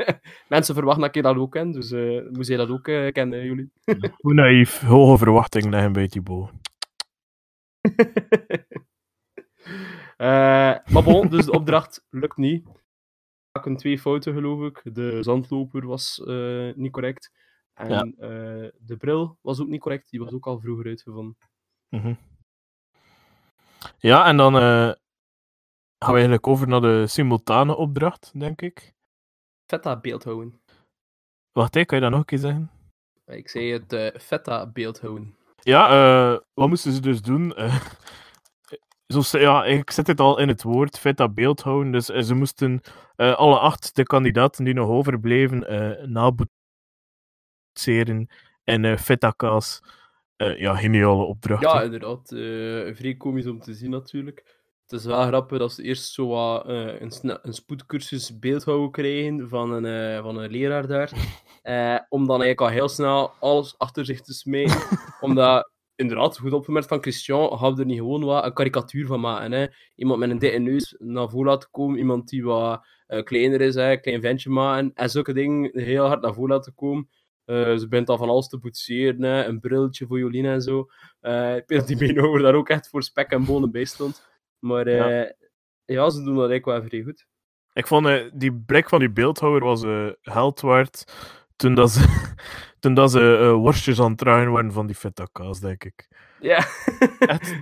[0.48, 3.70] mensen verwachten dat ik dat ook ken, dus eh moet jij dat ook kennen, jullie?
[4.16, 6.50] Hoe naïef, hoge verwachtingen leggen bij Thibaut.
[10.18, 12.66] Eh, maar bon, dus de opdracht lukt niet.
[13.52, 14.94] Ik een twee fouten, geloof ik.
[14.94, 17.32] De zandloper was eh, niet correct.
[17.74, 18.02] En Ja.
[18.02, 20.10] eh, de bril was ook niet correct.
[20.10, 21.36] Die was ook al vroeger uitgevonden.
[21.88, 22.14] Mhm.
[23.98, 24.96] Ja, en dan gaan
[25.98, 28.94] we eigenlijk over naar de simultane opdracht, denk ik.
[29.66, 30.60] Feta beeldhouden.
[31.52, 32.70] Wacht, hè, kan je dat nog een keer zeggen?
[33.26, 35.36] Ik zei het eh feta beeldhouden.
[35.62, 35.88] Ja,
[36.54, 37.54] wat moesten ze dus doen?
[39.08, 41.92] Zoals, ze- ja, ik zet het al in het woord, feta beeldhouden.
[41.92, 42.80] Dus eh, ze moesten
[43.16, 45.58] eh, alle acht de kandidaten die nog overbleven
[46.12, 46.56] naboetseren
[48.64, 49.82] in eh feta kaas.
[50.36, 51.62] Eh, ja, geniale opdracht.
[51.62, 52.28] Ja, inderdaad.
[52.96, 54.56] vrij komisch om te zien natuurlijk.
[54.86, 60.22] Het is wel grappig dat ze eerst zo een, een spoedcursus beeldhouden krijgen van een,
[60.22, 61.10] van een leraar daar.
[62.08, 64.80] Om dan eigenlijk al heel snel alles achter zich te smijten.
[65.20, 69.52] Omdat, inderdaad, goed opgemerkt van Christian, we er niet gewoon wat een karikatuur van maken.
[69.52, 69.66] Hè?
[69.94, 73.74] Iemand met een dikke neus naar voren laten komen, iemand die wat eh, kleiner is,
[73.74, 73.90] hè?
[73.90, 74.90] een klein ventje maken.
[74.94, 77.08] En zulke dingen heel hard naar voren laten komen.
[77.44, 79.44] Eh, ze bent al van alles te boetseren, hè?
[79.44, 80.86] een brilletje voor Jolien en zo.
[81.20, 84.28] Eh, ik weet dat die Beenhouwer daar ook echt voor spek en bonen bij stond.
[84.58, 85.30] Maar eh,
[85.84, 86.10] ja.
[86.10, 87.26] ze doen dat eigenlijk wel vrij goed.
[87.72, 91.04] Ik vond die blik van die beeldhouwer was eh geld waard
[91.58, 92.32] toen dat ze,
[92.80, 96.08] toen dat ze eh, worstjes aan het draaien waren van die feta kaas, denk ik.
[96.40, 96.56] Ja.
[97.18, 97.56] Echt?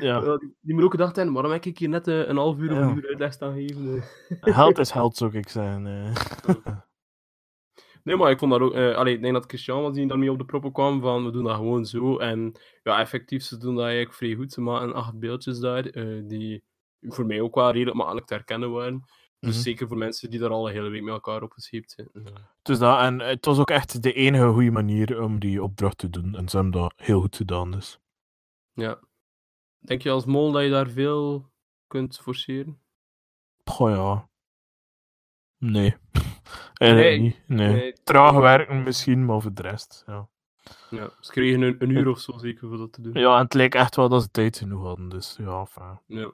[0.00, 2.58] Ja, die, die moet ook gedacht hebben, waarom heb ik hier net eh, een half
[2.58, 2.82] uur of Ja.
[2.82, 4.02] een uur uitleg staan geven?
[4.40, 4.54] eh?
[4.54, 5.86] geld is geld, zou ik zeggen.
[5.86, 6.14] eh.
[8.02, 8.74] Nee, maar ik vond dat ook...
[8.74, 11.44] allee, ik denk dat Christian was die daarmee op de proppen kwam van, we doen
[11.44, 12.18] dat gewoon zo.
[12.18, 14.52] En ja, effectief, ze doen dat eigenlijk vrij goed.
[14.52, 16.64] Ze maken acht beeldjes daar, eh, die
[17.00, 19.04] voor mij ook wel redelijk makkelijk te herkennen waren.
[19.40, 19.62] Dus Mhm.
[19.62, 22.08] zeker voor mensen die daar al een hele week met elkaar opgescheept zijn.
[22.62, 26.10] Dus dat, en het was ook echt de enige goede manier om die opdracht te
[26.10, 26.34] doen.
[26.36, 27.98] En ze hebben dat heel goed gedaan, dus.
[28.72, 28.98] Ja.
[29.78, 31.50] Denk je als mol dat je daar veel
[31.86, 32.80] kunt forceren?
[33.64, 34.28] Goh ja.
[35.58, 35.96] Nee.
[36.74, 37.42] Eigenlijk Nee, niet.
[37.46, 37.72] Nee.
[37.72, 37.92] nee.
[38.04, 40.28] Traag werken misschien, maar voor de rest, ja.
[40.90, 43.12] Ja, ze kregen een, een uur of zo zeker voor dat te doen.
[43.12, 46.00] Ja, en het lijkt echt wel dat ze tijd genoeg hadden, dus ja, enfin.
[46.06, 46.32] Ja.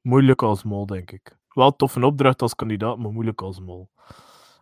[0.00, 1.36] Moeilijk als mol, denk ik.
[1.54, 3.90] Wel tof een opdracht als kandidaat, maar moeilijk als mol.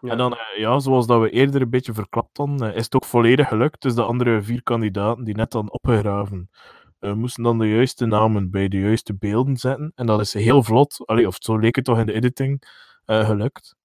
[0.00, 0.10] Ja.
[0.10, 2.94] En dan, eh, ja, zoals dat we eerder een beetje verklapt hadden, eh, is het
[2.94, 3.82] ook volledig gelukt.
[3.82, 6.50] Dus de andere vier kandidaten die net dan opgegraven,
[6.98, 9.92] eh, moesten dan de juiste namen bij de juiste beelden zetten.
[9.94, 13.76] En dat is heel vlot, allee, of zo leek het toch in de editing, gelukt.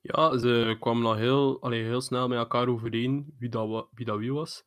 [0.00, 4.18] Ja, ze kwamen al heel, allee, heel snel met elkaar overeen wie dat, wie, dat
[4.18, 4.64] wie was.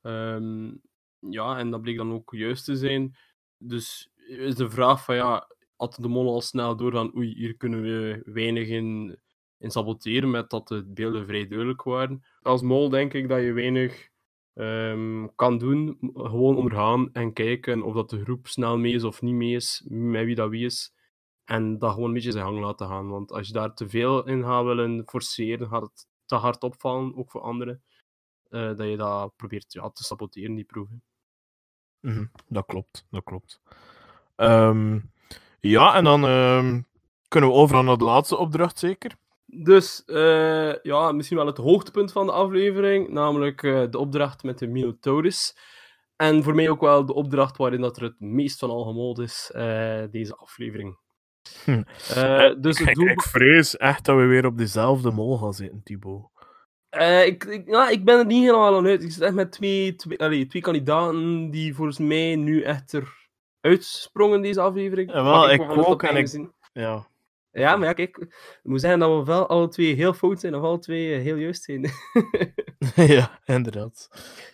[0.00, 0.70] Ehm,
[1.18, 3.16] ja, en dat bleek dan ook juist te zijn.
[3.58, 5.48] Dus is de vraag van ja,
[5.82, 9.18] had de mol al snel door van oei, hier kunnen we weinig in,
[9.58, 12.24] saboteren met dat de beelden vrij duidelijk waren.
[12.42, 14.08] Als mol denk ik dat je weinig
[14.54, 19.22] ehm, kan doen, gewoon ondergaan en kijken of dat de groep snel mee is of
[19.22, 20.92] niet mee is, met wie dat wie is.
[21.44, 23.08] En dat gewoon een beetje zijn gang laten gaan.
[23.08, 27.16] Want als je daar te veel in gaat willen forceren, gaat het te hard opvallen,
[27.16, 27.82] ook voor anderen.
[28.50, 31.02] eh, dat je dat probeert ja, te saboteren, die proeven.
[32.00, 33.60] Mhm, Dat klopt, dat klopt.
[34.36, 34.98] Ehm,
[35.70, 36.80] ja, en dan ehm,
[37.28, 39.16] kunnen we overal naar de laatste opdracht, zeker?
[39.46, 44.58] Dus eh, ja, misschien wel het hoogtepunt van de aflevering, namelijk eh, de opdracht met
[44.58, 45.56] de Minotaurus.
[46.16, 49.18] En voor mij ook wel de opdracht waarin dat er het meest van al gemold
[49.18, 50.98] is, eh, deze aflevering.
[51.64, 51.82] Hm.
[52.60, 53.06] Dus het ik, doel...
[53.06, 56.30] ik vrees echt dat we weer op dezelfde mol gaan zitten, Thibaut.
[57.26, 59.02] Ik, ik, ja, ik ben er niet helemaal aan uit.
[59.02, 62.92] Ik zit echt met twee, twee, allee, twee kandidaten die volgens mij nu echt
[63.62, 65.12] eruit sprongen deze aflevering.
[65.12, 66.50] Ja, wel, ik wel ook, en ik-.
[66.72, 67.10] Ja.
[67.52, 70.54] Ja, maar ja, kijk, ik moet zeggen dat we wel alle twee heel fout zijn
[70.54, 71.90] of alle twee eh, heel juist zijn.
[73.16, 74.08] ja, inderdaad.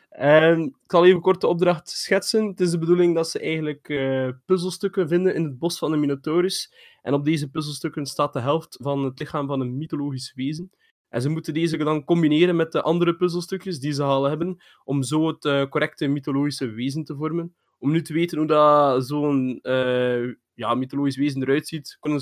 [0.09, 2.47] En ik zal even kort de opdracht schetsen.
[2.47, 5.97] Het is de bedoeling dat ze eigenlijk eh, puzzelstukken vinden in het bos van de
[5.97, 6.75] Minotaurus.
[7.03, 10.71] En op deze puzzelstukken staat de helft van het lichaam van een mythologisch wezen.
[11.09, 15.03] En ze moeten deze dan combineren met de andere puzzelstukjes die ze al hebben, om
[15.03, 17.55] zo het eh, correcte mythologische wezen te vormen.
[17.79, 22.21] Om nu te weten hoe dat zo'n eh, ja, mythologisch wezen eruit ziet, konden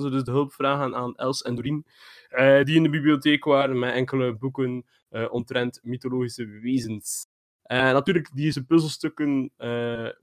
[0.00, 1.86] ze, dus de hulp vragen aan Els en Doreen,
[2.28, 7.26] eh, die in de bibliotheek waren met enkele boeken eh, omtrent mythologische wezens.
[7.68, 9.52] Natuurlijk, deze puzzelstukken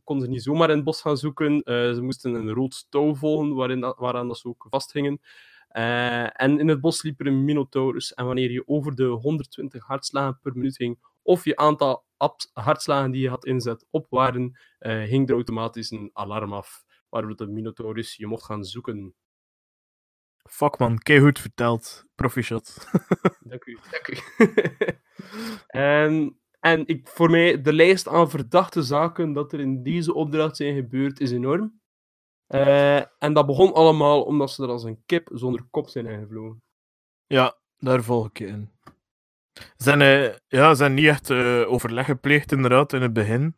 [0.03, 1.61] konden ze niet zomaar in het bos gaan zoeken.
[1.65, 5.21] Ze moesten een rood touw volgen waarin dat, waaraan dat ze ook vasthingen.
[6.31, 8.13] En in het bos liep er een minotaurus.
[8.13, 12.03] En wanneer je over de 120 hartslagen per minuut ging, of je aantal
[12.53, 16.83] hartslagen die je had inzet op waren, eh, ging er automatisch een alarm af.
[17.09, 19.15] Waardoor de minotaurus je mocht gaan zoeken.
[20.49, 22.05] Fuck man, goed verteld.
[22.15, 22.89] Proficiat.
[23.49, 24.17] Dank u, dank u.
[25.67, 30.55] en en ik, voor mij, de lijst aan verdachte zaken dat er in deze opdracht
[30.55, 31.81] zijn gebeurd, is enorm.
[32.47, 36.63] Eh, en dat begon allemaal omdat ze er als een kip zonder kop zijn ingevlogen.
[37.25, 38.74] Ja, daar volg ik je in.
[39.77, 43.55] Zijn, eh, ja, zijn niet echt eh, overleg gepleegd, inderdaad, in het begin.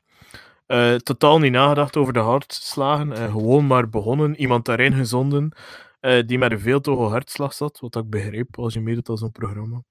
[0.65, 3.17] Eh, totaal niet nagedacht over de hartslagen.
[3.17, 4.35] gewoon maar begonnen.
[4.35, 5.55] Iemand daarin gezonden
[5.99, 7.79] eh, die met een veel te hoge hartslag zat.
[7.79, 9.83] Wat ik begreep als je meedoet aan zo'n programma.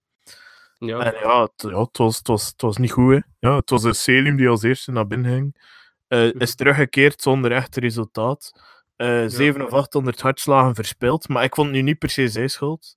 [0.79, 3.12] Ja, En ja, het, ja het, was, het, was, het was niet goed.
[3.14, 3.49] Hè.
[3.49, 5.75] Ja, het was een Selim die als eerste naar binnen ging.
[6.09, 8.53] Eh, is teruggekeerd zonder echt resultaat.
[8.97, 11.29] Eh 7 of 800 hartslagen verspeeld.
[11.29, 12.97] Maar ik vond het nu niet per se zijn schuld.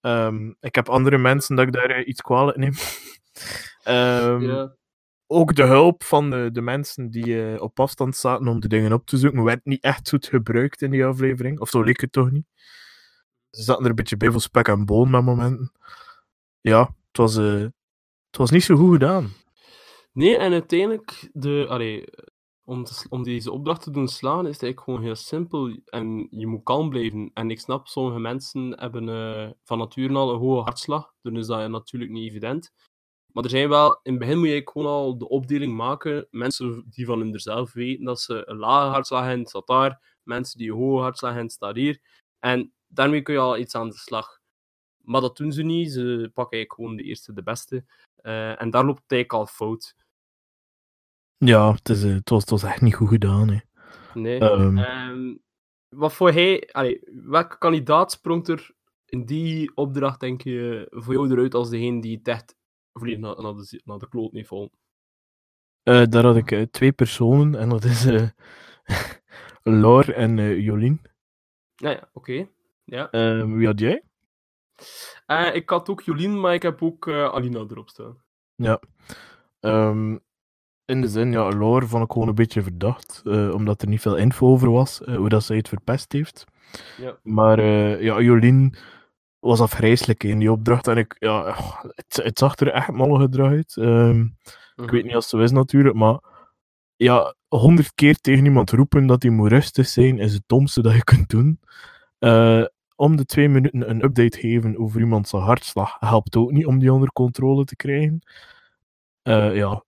[0.00, 2.72] Ehm, ik heb andere mensen dat ik daar eh, iets kwalijk neem.
[3.82, 4.76] Ehm, ja.
[5.26, 8.92] Ook de hulp van de, de mensen die eh, op afstand zaten om de dingen
[8.92, 11.60] op te zoeken, werd niet echt goed gebruikt in die aflevering.
[11.60, 12.46] Of zo leek het toch niet.
[13.50, 15.72] Ze zaten er een beetje bij voor spek en boon met momenten.
[16.60, 17.60] Ja, het was, eh,
[18.26, 19.32] het was niet zo goed gedaan.
[20.12, 22.04] Nee, en uiteindelijk, de, allee,
[22.68, 25.76] om, om deze opdracht te doen slaan, is het eigenlijk gewoon heel simpel.
[25.84, 27.30] En je moet kalm blijven.
[27.34, 31.14] En ik snap, sommige mensen hebben eh, van nature al een hoge hartslag.
[31.22, 32.72] Dan is dat natuurlijk niet evident.
[33.32, 36.26] Maar er zijn wel, in het begin moet je gewoon al de opdeling maken.
[36.30, 40.18] Mensen die van hunzelf weten dat ze een lage hartslag hebben, staat daar.
[40.22, 42.00] Mensen die een hoge hartslag hebben, staat hier.
[42.38, 44.40] En daarmee kun je al iets aan de slag.
[45.02, 45.92] Maar dat doen ze niet.
[45.92, 47.84] Ze pakken eigenlijk gewoon de eerste, de beste.
[48.16, 49.94] Eh, en daar loopt het eigenlijk al fout.
[51.38, 53.48] Ja, het, is, eh, het, was, het was echt niet goed gedaan.
[53.48, 53.58] Hè.
[54.14, 54.38] Nee.
[54.40, 55.34] Ehm, Ehm,
[55.88, 58.70] wat voor hij, allee, welke kandidaat sprong er
[59.04, 62.56] in die opdracht, denk je, voor jou eruit als degene die het echt
[62.92, 64.70] volledig naar, naar, de, naar de kloot heeft vol?
[65.82, 68.28] eh, daar had ik eh, twee personen en dat is eh
[69.62, 71.02] Laur en Jolien.
[71.74, 72.48] Ja, ja, oké.
[72.84, 73.10] Ja.
[73.10, 74.02] Ehm, wie had jij?
[75.52, 78.22] Ik had ook Jolien, maar ik heb ook Alina erop staan.
[78.54, 78.80] Ja.
[80.88, 84.00] In de zin, ja, Lore vond ik gewoon een beetje verdacht, eh, omdat er niet
[84.00, 86.44] veel info over was, eh, hoe dat zij het verpest heeft.
[87.00, 87.18] Ja.
[87.22, 88.74] Maar eh, ja, Jolien
[89.38, 91.56] was afgrijselijk in die opdracht en ik, ja,
[91.94, 93.76] het, het zag er echt mollig uit.
[93.76, 94.26] Ehm,
[94.76, 96.20] Ik weet niet of het zo is natuurlijk, maar
[96.96, 100.94] ja, honderd keer tegen iemand roepen dat hij moet rustig zijn, is het domste dat
[100.94, 101.60] je kunt doen.
[102.96, 106.78] Om de twee minuten een update geven over iemand zijn hartslag helpt ook niet om
[106.78, 108.20] die onder controle te krijgen.
[109.22, 109.84] Ja,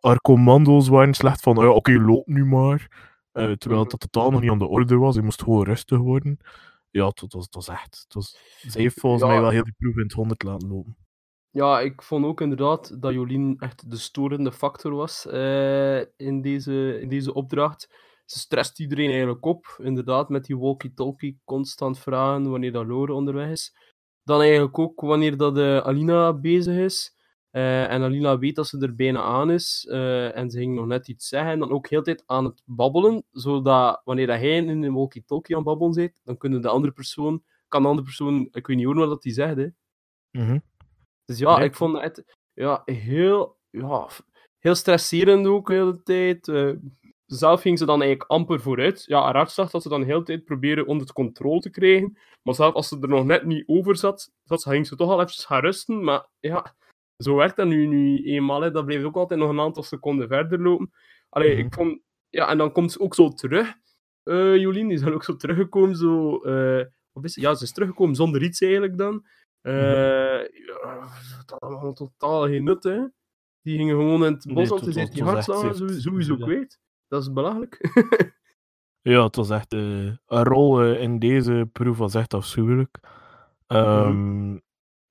[0.00, 3.12] haar commando's waren slecht van, ja, oké, loop nu maar.
[3.32, 5.14] Eh, terwijl dat totaal nog niet aan de orde was.
[5.14, 6.38] Je moest gewoon rustig worden.
[6.90, 8.00] Ja, het was, echt...
[8.04, 9.28] Het was, zij heeft volgens Ja.
[9.28, 10.96] mij wel heel die proef in het honderd laten lopen.
[11.50, 17.00] Ja, ik vond ook inderdaad dat Jolien echt de storende factor was eh, in, deze,
[17.00, 17.88] in deze opdracht.
[18.24, 23.50] Ze stresst iedereen eigenlijk op, inderdaad, met die walkie-talkie constant vragen wanneer dat Lore onderweg
[23.50, 23.76] is.
[24.22, 27.13] Dan eigenlijk ook wanneer dat eh, Alina bezig is.
[27.54, 29.86] Eh, en Alina weet dat ze er bijna aan is.
[29.90, 31.50] eh, en ze ging nog net iets zeggen.
[31.50, 33.24] En dan ook heel tijd aan het babbelen.
[33.30, 36.92] Zodat wanneer dat hij in een walkie-talkie aan het babbelen zit, dan kunnen de andere
[36.92, 39.66] persoon, kan de andere persoon, ik weet niet horen wat hij zegt, hè.
[40.30, 40.58] Mhm.
[41.24, 41.66] Dus ja, Nee.
[41.66, 44.08] ik vond het ja, heel, ja,
[44.58, 46.48] heel stresserend ook de hele tijd.
[46.48, 46.70] Eh,
[47.26, 49.04] zelf ging ze dan eigenlijk amper vooruit.
[49.06, 52.18] Ja, haar hartslag dat ze dan de hele tijd proberen onder controle te krijgen.
[52.42, 55.10] Maar zelf als ze er nog net niet over zat, zat ze, ging ze toch
[55.10, 56.04] al even gaan rusten.
[56.04, 56.74] Maar ja,
[57.16, 58.60] zo werkt dat nu, nu eenmaal.
[58.60, 58.70] Hè.
[58.70, 60.90] Dat bleef ook altijd nog een aantal seconden verder lopen.
[61.28, 61.66] Allee, Mhm.
[61.66, 62.00] ik vond...
[62.28, 63.74] Ja, en dan komt ze ook zo terug.
[64.22, 66.36] Eh Jolien is dan ook zo teruggekomen, zo...
[66.38, 67.44] eh, wat is het?
[67.44, 69.26] Ja, ze is teruggekomen zonder iets eigenlijk dan.
[69.60, 70.98] Eh, ja,
[71.38, 73.00] dat had allemaal totaal geen nut, hè.
[73.62, 76.44] Die gingen gewoon in het Nee, bos, het want ze zijn die hartslagen sowieso, ja.
[76.44, 76.80] kwijt.
[77.08, 77.78] Dat is belachelijk.
[79.06, 79.72] Ja, het was echt...
[79.72, 82.98] een rol in deze proef was echt afschuwelijk.
[83.66, 84.58] Ehm,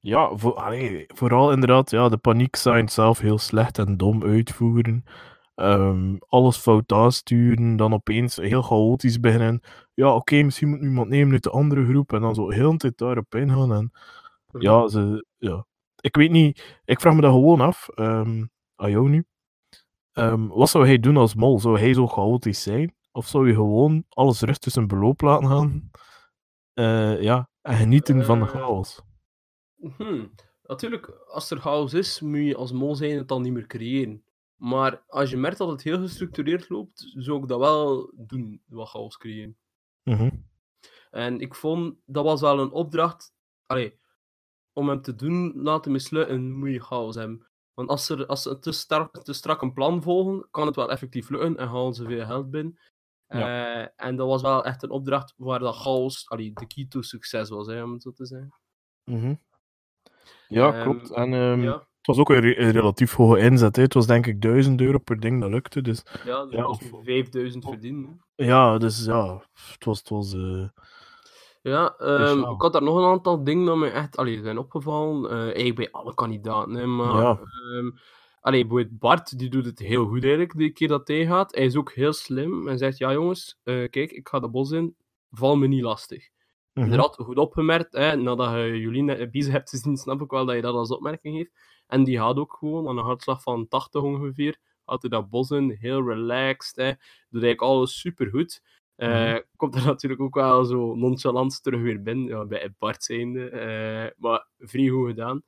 [0.04, 5.04] Ja, voor, allee, vooral inderdaad ja, de paniek sign zelf heel slecht en dom uitvoeren.
[5.56, 9.62] Ehm, alles fout aansturen, dan opeens heel chaotisch beginnen.
[9.94, 12.78] Ja, oké, misschien moet iemand nemen uit de andere groep en dan zo heel de
[12.78, 13.74] tijd daarop ingaan.
[13.74, 13.92] En
[14.60, 15.66] ja, ze, ja,
[16.02, 19.26] ik weet niet, ik vraag me dat gewoon af, ehm aan jou nu.
[20.14, 21.60] Ehm, wat zou hij doen als mol?
[21.60, 22.96] Zou hij zo chaotisch zijn?
[23.12, 25.90] Of zou je gewoon alles rustig zijn beloop laten gaan?
[26.74, 29.02] Eh, ja, en genieten van de Eh, chaos.
[29.98, 30.28] Hm.
[30.64, 34.24] Natuurlijk, als er chaos is, moet je als mol zijn het dan niet meer creëren.
[34.56, 38.90] Maar als je merkt dat het heel gestructureerd loopt, zou ik dat wel doen, wat
[38.90, 39.58] chaos creëren.
[40.04, 40.30] Mhm.
[41.12, 43.34] En ik vond, dat was wel een opdracht,
[43.66, 44.00] allee,
[44.74, 47.48] om hem te doen laten mislukken, moet je chaos hebben.
[47.74, 50.92] Want als, er, als ze te, strak, te strak een plan volgen, kan het wel
[50.92, 52.80] effectief lukken en halen ze veel geld binnen.
[53.28, 57.02] Eh, en dat was wel echt een opdracht waar dat chaos, allee, de key to
[57.02, 58.54] succes was, hè, om het zo te zeggen.
[59.04, 59.36] Mhm.
[60.48, 61.12] Ja, Ehm, klopt.
[61.12, 63.76] En ehm, Ja, het was ook een, re- een relatief hoge inzet.
[63.76, 63.82] Hè.
[63.82, 65.82] Het was denk ik 1000 euro per ding dat lukte.
[65.82, 68.22] Dus ja, dat Ja, of- 5000 verdienen.
[68.36, 69.42] ja, dus, ja
[69.74, 70.00] het was.
[70.00, 70.68] Het was eh,
[71.62, 75.30] Ja, ehm, ik had daar nog een aantal dingen dat me echt allee, zijn opgevallen.
[75.32, 76.74] eh eigenlijk bij alle kandidaten.
[76.74, 77.40] Hè, maar, Ja.
[77.74, 77.90] ehm,
[78.42, 81.56] allee, Bart die doet het heel goed eigenlijk, de keer dat hij gaat.
[81.56, 84.72] Hij is ook heel slim en zegt: Ja, jongens, eh, kijk, ik ga de bos
[84.72, 84.96] in,
[85.32, 86.30] val me niet lastig.
[86.74, 86.84] Mhm.
[86.84, 87.94] Inderdaad, goed opgemerkt.
[87.94, 91.36] Hè, nadat je Jolien bezig hebt gezien, snap ik wel dat je dat als opmerking
[91.36, 91.52] heeft.
[91.88, 94.58] En die had ook gewoon aan een hartslag van 80 ongeveer.
[94.84, 96.76] Had hij dat bos in, heel relaxed.
[96.76, 96.90] Hè,
[97.30, 98.62] doet eigenlijk alles supergoed.
[98.96, 99.40] Mhm.
[99.56, 103.50] Komt er natuurlijk ook wel zo nonchalant terug weer binnen, ja, bij Bart zijnde.
[103.50, 105.44] eh, maar vrij goed gedaan.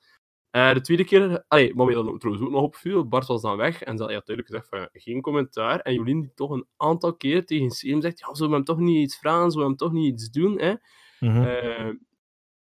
[0.55, 3.83] Eh, de tweede keer, allee, mij dan trouwens ook nog opviel, Bart was dan weg
[3.83, 5.79] en ze had ja, duidelijk gezegd van geen commentaar.
[5.79, 8.79] En Jolien die toch een aantal keer tegen Selim zegt, ja, zullen we hem toch
[8.79, 10.73] niet iets vragen, zullen we hem toch niet iets doen, hè?
[11.19, 11.43] Mhm.
[11.43, 11.89] Eh,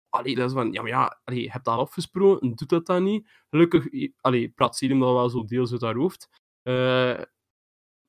[0.09, 3.03] allee, dat is van, ja, maar ja, allee, je hebt dat afgesproken, doet dat dan
[3.03, 3.27] niet.
[3.49, 3.85] Gelukkig,
[4.21, 6.29] allee, praat Selim dan wel zo deels uit haar hoofd.
[6.61, 7.21] Eh,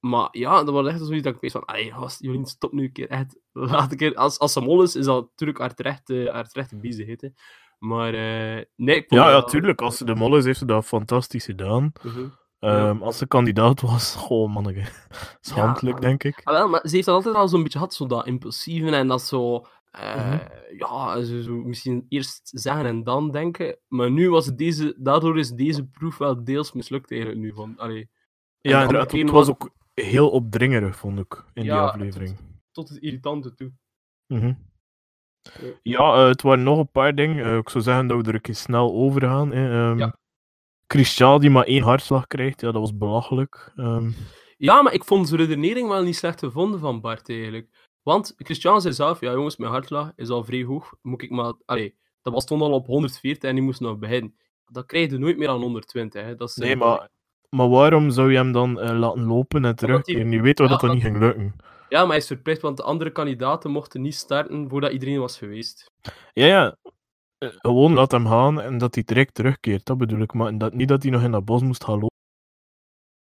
[0.01, 2.84] maar ja, dat was echt zoiets dat ik weet van, allee, gast, Jolien, stop nu
[2.84, 3.38] een keer, echt.
[3.53, 6.76] Laat een keer, als, als ze mol is, is dat natuurlijk haar terechte, haar terechte
[6.76, 7.28] bezigheid, hè.
[7.78, 9.80] Maar, eh, nee, ik ja, ja, dat- tuurlijk.
[9.80, 11.92] Als ze de mol is, heeft ze dat fantastisch gedaan.
[12.03, 12.26] Mhm.
[12.59, 14.84] Ehm, Als ze kandidaat was, goh, manneke.
[15.40, 16.40] Schandelijk, denk ik.
[16.44, 19.09] Ah, wel, maar ze heeft dat altijd al zo'n beetje gehad, zo dat impulsieve en
[19.09, 19.66] dat zo...
[19.97, 20.38] eh, Mhm.
[20.78, 23.78] Ja, zo, zo misschien eerst zeggen en dan denken.
[23.88, 24.94] Maar nu was het deze...
[24.99, 27.53] Daardoor is deze proef wel deels mislukt eigenlijk nu.
[27.55, 28.09] Van, allee,
[28.61, 32.36] Ja, Het was ook heel opdringerig, vond ik, in die Ja, aflevering.
[32.72, 33.72] tot het irritante toe.
[34.26, 34.53] Mhm.
[35.82, 37.44] Ja, eh, het waren nog een paar dingen.
[37.44, 39.53] Eh, ik zou zeggen dat we er een keer snel over gaan.
[39.53, 39.88] Hè.
[39.90, 40.16] Ehm, Ja.
[40.86, 43.72] Christian die maar één hartslag krijgt, ja, dat was belachelijk.
[43.76, 44.11] Ehm,
[44.59, 47.86] Ja, maar ik vond zijn redenering wel niet slecht gevonden van Bart eigenlijk.
[48.07, 50.94] Want Christian zei zelf, ja jongens, mijn hartslag is al vrij hoog.
[51.02, 51.52] Moet ik maar...
[51.64, 54.36] Allee, dat was toen al op 140 en die moest nog beginnen.
[54.66, 56.22] Dat krijg je nooit meer aan 120.
[56.22, 56.34] Hè.
[56.34, 57.09] Dat is, Nee, maar,
[57.50, 60.30] maar waarom zou je hem dan eh, laten lopen en terugkeren?
[60.30, 61.54] Je weet wel Ja, dat dat dat- niet ging lukken.
[61.88, 65.38] Ja, maar hij is verplicht, want de andere kandidaten mochten niet starten voordat iedereen was
[65.38, 65.90] geweest.
[66.32, 66.76] Ja, ja.
[67.38, 70.32] Eh, Gewoon laat hem gaan en dat hij direct terugkeert, dat bedoel ik.
[70.32, 72.15] Maar dat, niet dat hij nog in dat bos moest gaan lopen.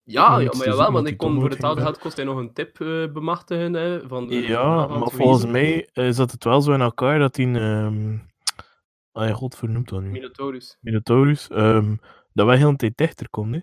[0.07, 2.53] Ja, ja maar jawel, want ik kon voor hetzelfde ging geld kost hij nog een
[2.53, 3.73] tip eh, bemachtigen.
[3.73, 6.81] Hè, van de- Ja, van maar het volgens mij eh, zat het wel zo in
[6.81, 7.53] elkaar dat hij...
[7.53, 8.17] ehm
[9.11, 10.09] Ah ja, god vernoemt dat nu.
[10.09, 10.77] Minotaurus.
[10.81, 11.47] Minotaurus.
[11.47, 11.95] ehm
[12.33, 13.59] dat wij heel een tijd dichter kon, hè.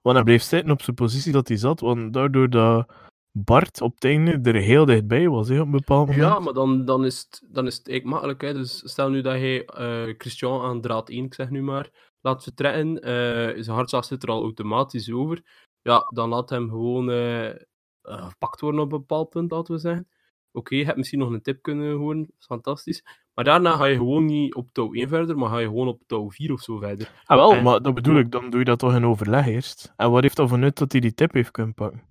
[0.00, 2.92] Want hij bleef zitten op zijn positie dat hij zat, want daardoor dat
[3.32, 6.24] Bart op het einde er heel dichtbij was, hè, op een bepaald moment.
[6.26, 8.40] Ja, maar dan, dan, is het, dan is het eigenlijk makkelijk.
[8.40, 8.60] Hè.
[8.60, 12.42] Dus stel nu dat hij eh, Christian aan draad 1, ik zeg nu maar, laat
[12.42, 13.02] vertrekken.
[13.02, 15.42] eh zijn hartslag zit er al automatisch over.
[15.82, 17.56] Ja, dan laat hem gewoon eh, eh,
[18.02, 20.08] gepakt worden op een bepaald punt, laten we zeggen.
[20.52, 23.02] Oké, je hebt misschien nog een tip kunnen horen, fantastisch.
[23.34, 26.02] Maar daarna ga je gewoon niet op touw 1 verder, maar ga je gewoon op
[26.06, 27.12] touw 4 of zo verder.
[27.24, 29.92] Ah, wel, En- maar dat bedoel ik, dan doe je dat toch in overleg eerst.
[29.96, 32.02] En wat heeft dat voor nut dat hij die tip heeft kunnen pakken?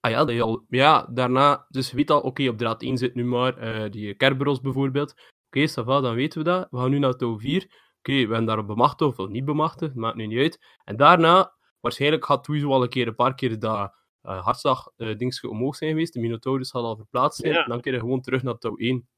[0.00, 2.96] Ah ja, dat je al, ja, daarna, dus je weet al, oké, op draad 1
[2.98, 5.14] zit nu maar die Kerberos bijvoorbeeld.
[5.46, 6.66] Oké, ça va, dan weten we dat.
[6.70, 7.70] We gaan nu naar touw 4.
[8.04, 10.64] Oké, we hebben daar bemachtigd of niet bemachtigd, maakt nu niet uit.
[10.84, 13.92] En daarna, waarschijnlijk gaat sowieso al een keer, een paar keer dat
[14.22, 16.12] uh, hartslag uh, dingetje omhoog zijn geweest.
[16.12, 17.52] De Minotaurus zal al verplaatst zijn.
[17.52, 17.62] Ja.
[17.62, 19.08] En dan keer je gewoon terug naar touw 1.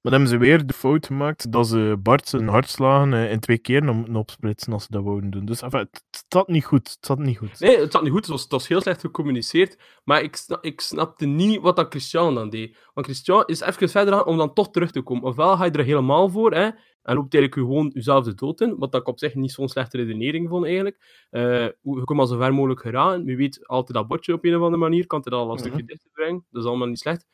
[0.00, 3.40] Maar dan hebben ze weer de fout gemaakt dat ze Bart zijn hartslagen eh, in
[3.40, 5.44] twee keer moeten opsplitsen als ze dat wouden doen.
[5.44, 6.88] Dus enfin, het, zat niet goed.
[6.88, 7.60] Het zat niet goed.
[7.60, 8.20] Nee, het zat niet goed.
[8.20, 9.78] Het was, het was heel slecht gecommuniceerd.
[10.04, 12.76] Maar ik, ik snapte niet wat dat Christian dan deed.
[12.94, 15.24] Want Christian is even verder aan om dan toch terug te komen.
[15.24, 16.70] Ofwel ga je er helemaal voor, hè,
[17.08, 18.74] en loopt eigenlijk gewoon jezelf de dood in.
[18.78, 21.26] Wat ik op zich niet zo'n slechte redenering vond, eigenlijk.
[21.30, 21.42] Uh,
[21.80, 23.24] je komt al zo ver mogelijk geraken.
[23.24, 25.06] Wie weet, altijd dat bordje op een of andere manier.
[25.06, 25.58] Kan het al een Mhm.
[25.58, 26.44] stukje dichter brengen.
[26.50, 27.26] Dat is allemaal niet slecht.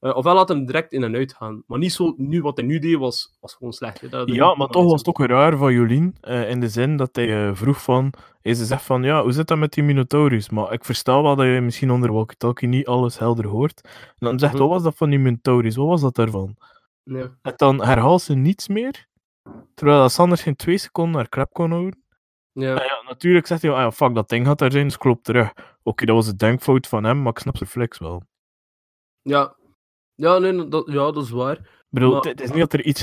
[0.00, 1.62] Uh, ofwel laat hem direct in en uit gaan.
[1.66, 4.00] Maar niet zo, nu wat hij nu deed, was, was gewoon slecht.
[4.00, 4.08] Hè.
[4.08, 6.16] Dat, dat Ja, maar toch was het ook raar van Jolien.
[6.28, 8.12] uh, in de zin dat hij uh, vroeg van...
[8.40, 10.50] Hij ze zegt van, ja, hoe zit dat met die Minotaurus?
[10.50, 13.80] Maar ik versta wel dat je misschien onder walkie-talkie niet alles helder hoort.
[13.84, 14.62] En dan zegt, Mhm.
[14.62, 15.76] wat was dat van die Minotaurus?
[15.76, 16.56] Wat was dat daarvan?
[17.04, 17.24] Nee.
[17.42, 19.08] En dan herhaalt ze niets meer.
[19.74, 22.04] Terwijl Sanders geen twee seconden naar krap kon houden.
[22.52, 22.76] Ja.
[22.78, 25.24] En ja, natuurlijk zegt hij, ah ja, fuck, dat ding gaat daar zijn, dus klopt
[25.24, 25.50] terug.
[25.50, 28.22] Oké, okay, dat was een denkfout van hem, maar ik snap zijn flex wel.
[29.22, 29.56] Ja.
[30.14, 31.56] Ja, nee, dat, ja, dat is waar.
[31.56, 33.02] Ik bedoel, Maar- het is niet dat er iets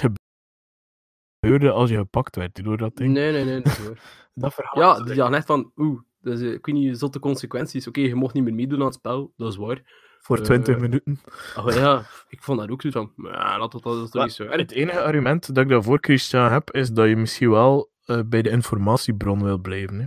[1.39, 3.13] gebeurde als je gepakt werd door dat ding.
[3.13, 4.01] Nee, nee, nee, dat is waar.
[4.33, 4.79] Dat verhaal.
[4.81, 7.87] Ja, die dacht echt van, oeh, dus, ik weet niet, zotte consequenties.
[7.87, 10.06] Oké, okay, je mocht niet meer meedoen aan het spel, dat is waar.
[10.21, 11.19] Voor 20 uh, minuten.
[11.55, 14.33] Oh ja, ik vond dat ook zo van, ja, dat, dat, dat is toch niet
[14.33, 14.55] zo erg.
[14.55, 18.41] Het enige argument dat ik daarvoor Christian heb, is dat je misschien wel uh, bij
[18.41, 19.99] de informatiebron wil blijven.
[19.99, 20.05] Hè?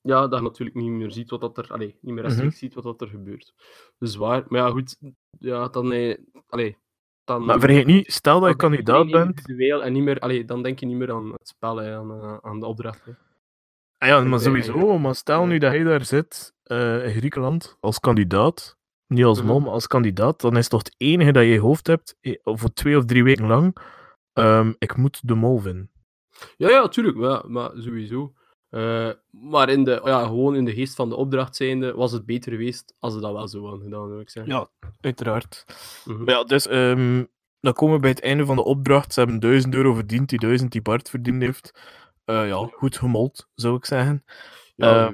[0.00, 2.60] Ja, dat je natuurlijk niet meer ziet wat dat er, allee, niet meer rechtstreeks mm
[2.60, 2.72] -hmm.
[2.72, 3.54] ziet wat dat er gebeurt.
[3.98, 4.96] Dus waar, maar ja, goed,
[5.38, 6.18] ja, dan, eh,
[6.48, 6.76] allee,
[7.24, 7.44] dan...
[7.44, 9.48] Maar vergeet niet, stel dat je kandidaat bent...
[9.82, 12.36] En niet meer, allee, dan denk je niet meer aan het spel, hè, aan, uh,
[12.40, 13.04] aan de opdracht.
[13.04, 13.12] Hè.
[13.98, 18.00] Ah ja, maar sowieso, maar stel nu dat hij daar zit, uh, in Griekenland, als
[18.00, 18.76] kandidaat,
[19.06, 21.60] niet als mol, maar als kandidaat, dan is toch het enige dat je in je
[21.60, 23.76] hoofd hebt, voor twee of drie weken lang,
[24.32, 25.90] um, ik moet de mol vinden.
[26.56, 28.32] Ja, ja, tuurlijk, ja, maar sowieso.
[28.70, 32.26] Uh, maar in de, ja, gewoon in de geest van de opdracht zijnde, was het
[32.26, 34.52] beter geweest als ze dat wel zo hadden gedaan, wil ik zeggen.
[34.52, 34.68] Ja,
[35.00, 35.64] uiteraard.
[36.04, 36.30] Mhm.
[36.30, 37.28] Ja, dus um,
[37.60, 39.12] dan komen we bij het einde van de opdracht.
[39.12, 41.72] Ze hebben 1000 euro verdiend, die 1000 die Bart verdiend heeft.
[42.26, 44.24] Uh, ja, goed gemold, zou ik zeggen.
[44.76, 45.12] Ja, uh,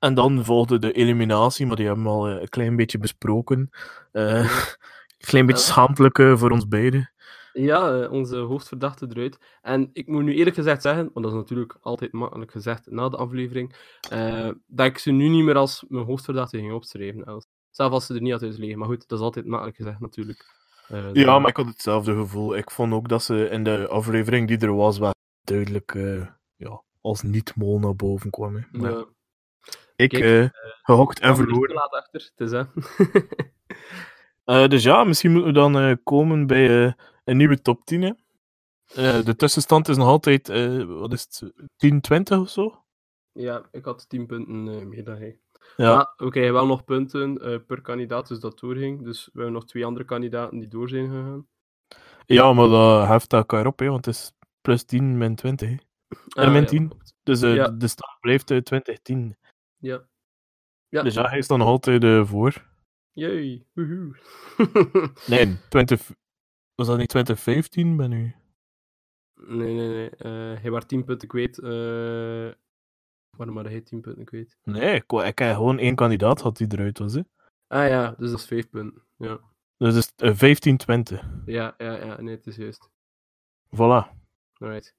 [0.00, 3.70] en dan volgde de eliminatie, maar die hebben we al een klein beetje besproken.
[4.12, 4.34] Uh,
[5.18, 7.10] een klein beetje schaamtelijk voor ons beiden.
[7.52, 9.38] Ja, uh, onze hoofdverdachte eruit.
[9.62, 13.08] En ik moet nu eerlijk gezegd zeggen, want dat is natuurlijk altijd makkelijk gezegd na
[13.08, 13.76] de aflevering,
[14.12, 17.24] uh, dat ik ze nu niet meer als mijn hoofdverdachte ging opschrijven.
[17.24, 17.46] Els.
[17.70, 18.78] Zelfs als ze er niet uit liggen.
[18.78, 20.58] Maar goed, dat is altijd makkelijk gezegd natuurlijk.
[20.92, 22.56] Uh, ja, maar ik had hetzelfde gevoel.
[22.56, 25.92] Ik vond ook dat ze in de aflevering die er was, wel duidelijk
[26.56, 28.54] ja, als niet-mol naar boven kwam.
[28.54, 28.62] Hè.
[28.70, 29.06] Maar ja.
[30.00, 30.50] Ik, Kijk,
[30.82, 31.74] gehokt en verloren.
[31.74, 32.64] laat achter, het is hè.
[34.44, 36.92] Uh, dus ja, misschien moeten we dan uh, komen bij uh,
[37.24, 38.02] een nieuwe top 10.
[38.02, 38.12] Hè.
[39.22, 40.48] de tussenstand is nog altijd,
[40.86, 42.84] wat is het, 10, 20 of zo?
[43.32, 45.38] Ja, ik had 10 punten meer dan hij.
[45.76, 45.94] Ja.
[45.94, 47.34] Maar we krijgen wel nog punten
[47.66, 49.04] per kandidaat, dus dat doorging.
[49.04, 51.46] Dus we hebben nog twee andere kandidaten die door zijn gegaan.
[52.26, 55.68] Ja, maar dat heft elkaar op, hè, want het is plus 10 min 20.
[55.68, 55.76] Hè.
[56.28, 56.82] Ah, min 10.
[56.82, 56.96] Ja.
[57.22, 57.68] Dus ja.
[57.68, 59.36] de, de stand blijft 2010.
[59.80, 60.08] Ja.
[60.88, 61.02] ja.
[61.02, 62.68] Dus ja, hij is dan nog altijd voor.
[63.12, 63.66] Jee,
[65.26, 66.10] nee, 20,
[66.74, 68.34] was dat niet 2015 ben u?
[69.34, 70.10] Nee, nee, nee.
[70.18, 71.58] Uh, hij was 10 punten kwijt.
[71.58, 72.52] Uh,
[73.36, 74.58] waarom had hij 10 punten kwijt?
[74.62, 77.14] Nee, ik, ik gewoon één kandidaat had die eruit was.
[77.14, 77.20] Hè?
[77.66, 79.02] Ah ja, dus dat is 5 punten.
[79.16, 79.40] Ja.
[79.76, 81.24] Dus is het, eh, 15-20.
[81.46, 82.90] Ja, ja, ja, nee, het is juist.
[83.76, 84.18] Voilà.
[84.52, 84.94] Alright.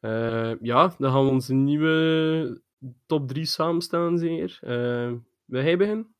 [0.00, 2.62] Eh, ja, dan gaan we onze nieuwe
[3.06, 4.58] top 3 samenstellen, zeker.
[4.62, 5.12] Uh,
[5.44, 6.14] wil jij beginnen?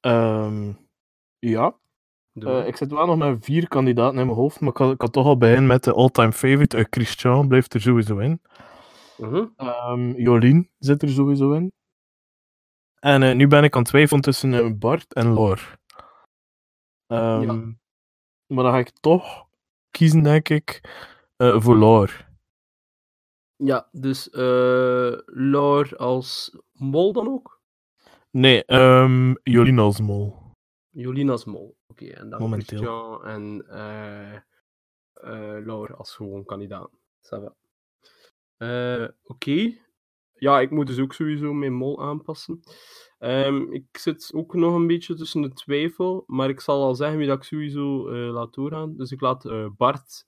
[0.00, 0.72] Ehm,
[1.38, 1.80] ja.
[2.32, 4.98] Eh, ik zit wel nog met vier kandidaten in mijn hoofd, maar ik kan, ik
[4.98, 6.76] kan toch al beginnen met de all-time favorite.
[6.76, 8.40] Eh, Christian blijft er sowieso in.
[9.18, 9.46] Mhm.
[9.56, 11.72] Ehm, Jolien zit er sowieso in.
[12.98, 15.78] En eh, nu ben ik aan het twijfelen tussen eh, Bart en Lor.
[17.06, 17.52] Ehm, Ja.
[18.46, 19.46] Maar dan ga ik toch
[19.90, 20.80] kiezen, denk ik,
[21.36, 22.30] eh, voor Lor.
[23.64, 24.28] Ja, dus
[25.26, 27.60] Laur als mol dan ook?
[28.30, 30.36] Nee, ehm, Jolien als mol.
[30.90, 31.76] Jolien als mol.
[31.86, 32.78] Oké, en dan Momenteel.
[32.78, 36.90] Christian en eh eh Laur als gewoon kandidaat.
[38.56, 39.80] Eh, Oké.
[40.32, 42.60] Ja, ik moet dus ook sowieso mijn mol aanpassen.
[43.18, 47.18] Ehm, ik zit ook nog een beetje tussen de twijfel, maar ik zal al zeggen
[47.18, 48.96] wie dat ik sowieso laat doorgaan.
[48.96, 50.26] Dus ik laat Bart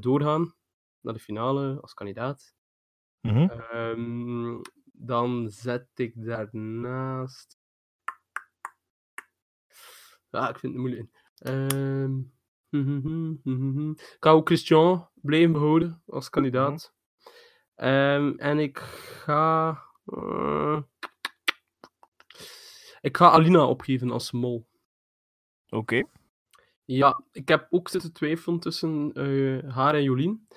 [0.00, 0.54] doorgaan
[1.00, 2.58] naar de finale als kandidaat.
[3.20, 3.48] Mhm.
[3.50, 4.60] Ehm,
[4.92, 7.58] dan zet ik daarnaast.
[10.30, 11.32] Ja, ik vind het moeilijk.
[11.34, 12.18] Ehm,
[13.94, 16.94] ik ga ook Christian blijven behouden als kandidaat.
[17.74, 19.82] Ehm, en ik ga.
[20.04, 20.82] eh,
[23.00, 24.68] ik ga Alina opgeven als mol.
[25.68, 26.02] Oké.
[26.84, 30.48] Ja, ik heb ook zitten twijfelen tussen eh, haar en Jolien.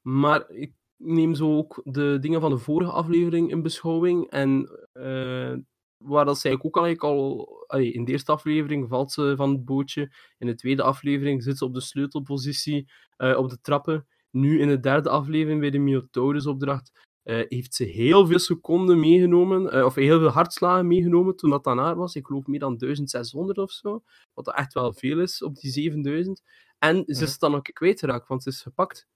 [0.00, 4.30] Maar ik neem zo ook de dingen van de vorige aflevering in beschouwing.
[4.30, 5.54] En eh,
[5.96, 9.64] waar dat zij ook al, al allee, in de eerste aflevering valt ze van het
[9.64, 10.12] bootje.
[10.38, 14.06] In de tweede aflevering zit ze op de sleutelpositie eh, op de trappen.
[14.30, 19.84] Nu in de derde aflevering bij de Minotaurus-opdracht eh, heeft ze heel veel seconden meegenomen,
[19.84, 22.14] of heel veel hartslagen meegenomen toen dat aan haar was.
[22.14, 24.02] Ik geloof meer dan 1600 of zo.
[24.34, 26.42] Wat echt wel veel is op die 7000.
[26.78, 29.06] En ze is het dan ook kwijtgeraakt, want ze is gepakt.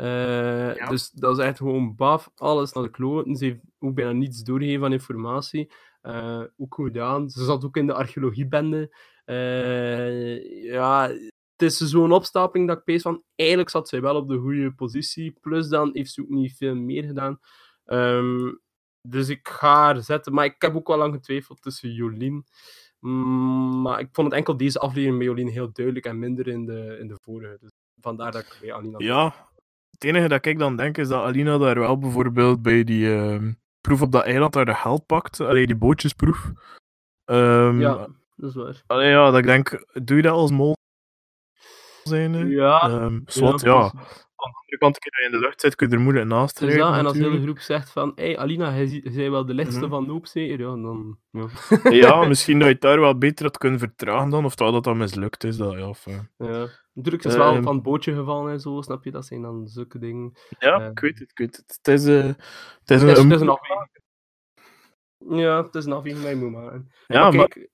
[0.00, 3.36] Eh, Dus dat is echt gewoon baf, alles naar de kloten.
[3.36, 5.72] Ze heeft ook bijna niets doorgegeven van informatie.
[6.00, 7.30] Eh, ook goed gedaan.
[7.30, 8.96] Ze zat ook in de archeologiebende.
[9.24, 11.08] Eh, ja,
[11.56, 14.72] het is zo'n opstapeling dat ik pees van, eigenlijk zat zij wel op de goede
[14.72, 15.36] positie.
[15.40, 17.38] Plus dan heeft ze ook niet veel meer gedaan.
[17.84, 18.52] Ehm,
[19.08, 20.32] dus ik ga haar zetten.
[20.34, 22.44] Maar ik heb ook wel lang getwijfeld tussen Jolien.
[22.98, 26.64] Mm, maar ik vond het enkel deze aflevering met Jolien heel duidelijk en minder in
[26.64, 27.56] de, in de vorige.
[27.60, 27.70] Dus
[28.00, 28.98] vandaar dat ik bij Alina...
[28.98, 29.48] Ja,
[30.00, 33.52] het enige dat ik dan denk is dat Alina daar wel bijvoorbeeld bij die ehm,
[33.80, 35.40] proef op dat eiland daar de geld pakt.
[35.40, 36.52] Allee, die bootjesproef.
[37.24, 38.82] Ehm, Ja, dat is waar.
[38.86, 40.76] allee, ja, dat ik denk, doe je dat als mol?
[42.02, 42.48] Zijn?
[42.48, 43.92] Ja, zwart, ja.
[44.44, 46.58] Aan de andere kant, dat je in de lucht zit, kun je er moeilijk naast
[46.58, 49.30] Dus rijden, ja, en als de hele groep zegt van, hé hey, Alina, jij jij
[49.30, 49.90] wel de lichtste Mhm.
[49.90, 50.58] van Noop zeker?
[50.58, 51.18] Ja, dan...
[51.30, 51.46] Ja.
[51.90, 54.84] Ja, misschien dat je het daar wel beter had kunnen vertragen dan, of dat dat
[54.84, 55.56] dan mislukt is.
[55.56, 56.18] Dat, ja, of, eh.
[56.38, 56.68] ja.
[56.94, 57.62] Natuurlijk is wel Ehm.
[57.62, 59.10] van het bootje gevallen en zo, snap je?
[59.10, 60.32] Dat zijn dan zulke dingen.
[60.58, 60.86] ja Eh.
[60.90, 61.78] ik weet het, ik weet het.
[61.82, 62.36] Het is, eh, het
[62.90, 63.24] is Het is, een...
[63.30, 63.88] het is een afweging.
[65.44, 66.90] Ja, het is een afweging dat je moet maken.
[67.06, 67.68] Ja, Maar maar kijk,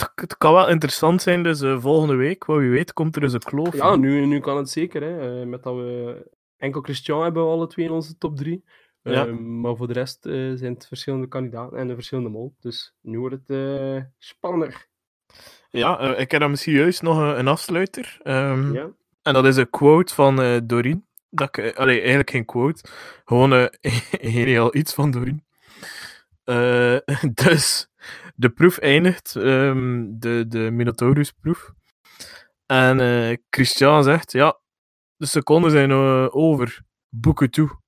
[0.00, 3.22] het, het kan wel interessant zijn, dus eh, volgende week, wat wie weet, komt er
[3.22, 3.74] eens een kloof.
[3.76, 5.40] ja, nu, nu kan het zeker, hè.
[5.40, 8.64] eh, met dat we enkel Christian hebben, we alle twee in onze top 3.
[9.02, 9.24] Ja.
[9.24, 12.54] maar voor de rest eh, zijn het verschillende kandidaten en een verschillende mol.
[12.60, 14.88] Dus nu wordt het eh spannender.
[15.70, 18.18] Ja, eh, ik heb dan misschien juist nog een, een afsluiter.
[18.22, 18.90] Ehm, Ja?
[19.22, 21.06] En dat is een quote van eh Doreen.
[21.30, 22.84] Dat ik, eh, allee, eigenlijk geen quote.
[23.24, 23.66] Gewoon eh
[24.34, 25.44] geniaal iets van Doreen.
[26.44, 26.96] Eh,
[27.44, 27.89] dus,
[28.40, 29.36] de proef eindigt.
[29.36, 31.72] ehm, de, de Minotaurus-proef.
[32.66, 34.60] En eh, Christian zegt, ja,
[35.16, 36.82] de seconden zijn eh, over.
[37.08, 37.78] Boeken toe.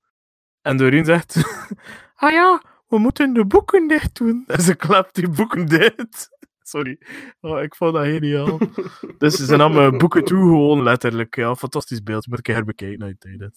[0.61, 1.35] En Doreen zegt,
[2.15, 4.43] ah ja, we moeten de boeken dicht doen.
[4.47, 6.29] En ze klapt die boeken dicht.
[6.73, 7.01] Sorry.
[7.41, 8.57] Oh, ik vond dat geniaal.
[9.17, 11.35] Dus ze nam eh, boeken toe, gewoon letterlijk.
[11.35, 12.27] Ja, fantastisch beeld.
[12.27, 13.55] Moet ik herbekijken uiteindelijk.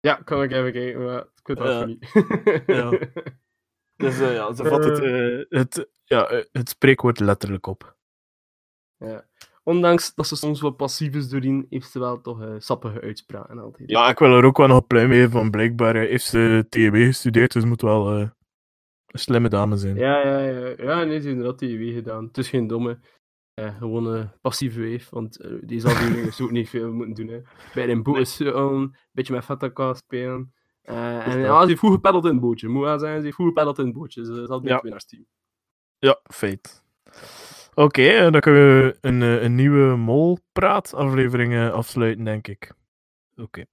[0.00, 1.84] Ja, kan ik even kijken, maar ik weet dat Ja.
[1.84, 2.10] niet.
[2.66, 2.98] Ja.
[4.00, 7.96] Dus eh, ja, ze vat het, eh, het, ja, eh, het spreekwoord letterlijk op.
[8.96, 9.28] Ja.
[9.62, 13.58] Ondanks dat ze soms wat passief is doorin, heeft ze wel toch eh, sappige uitspraken
[13.58, 13.90] altijd.
[13.90, 16.66] Ja, ik wil er ook wel nog een pluim geven, van blijkbaar eh, heeft ze
[16.68, 18.28] TB gestudeerd, dus moet wel eh,
[19.06, 19.96] een slimme dame zijn.
[19.96, 20.74] Ja, ja, ja.
[20.76, 22.24] Ja, nee, ze heeft inderdaad TV gedaan.
[22.24, 22.98] Het is geen domme.
[23.54, 27.34] eh, gewoon een passieve weef, want eh, deze aflevering is ook niet veel moeten doen.
[27.34, 27.40] Hè.
[27.74, 30.54] Bij een boot is een beetje met Fataka spelen.
[30.82, 32.68] Eh, en ja, ze heeft goed gepeddeld in het bootje.
[32.68, 34.24] Moet wel zijn, ze heeft goed gepeddeld in het bootje.
[34.24, 34.74] Ze zat bij Ja.
[34.74, 35.26] het winnaarsteam.
[35.98, 36.82] Ja, feit.
[37.74, 42.72] Oké, eh, dan kunnen we een, eh, een nieuwe Mol-praat-aflevering afsluiten, denk ik.
[43.36, 43.64] Oké.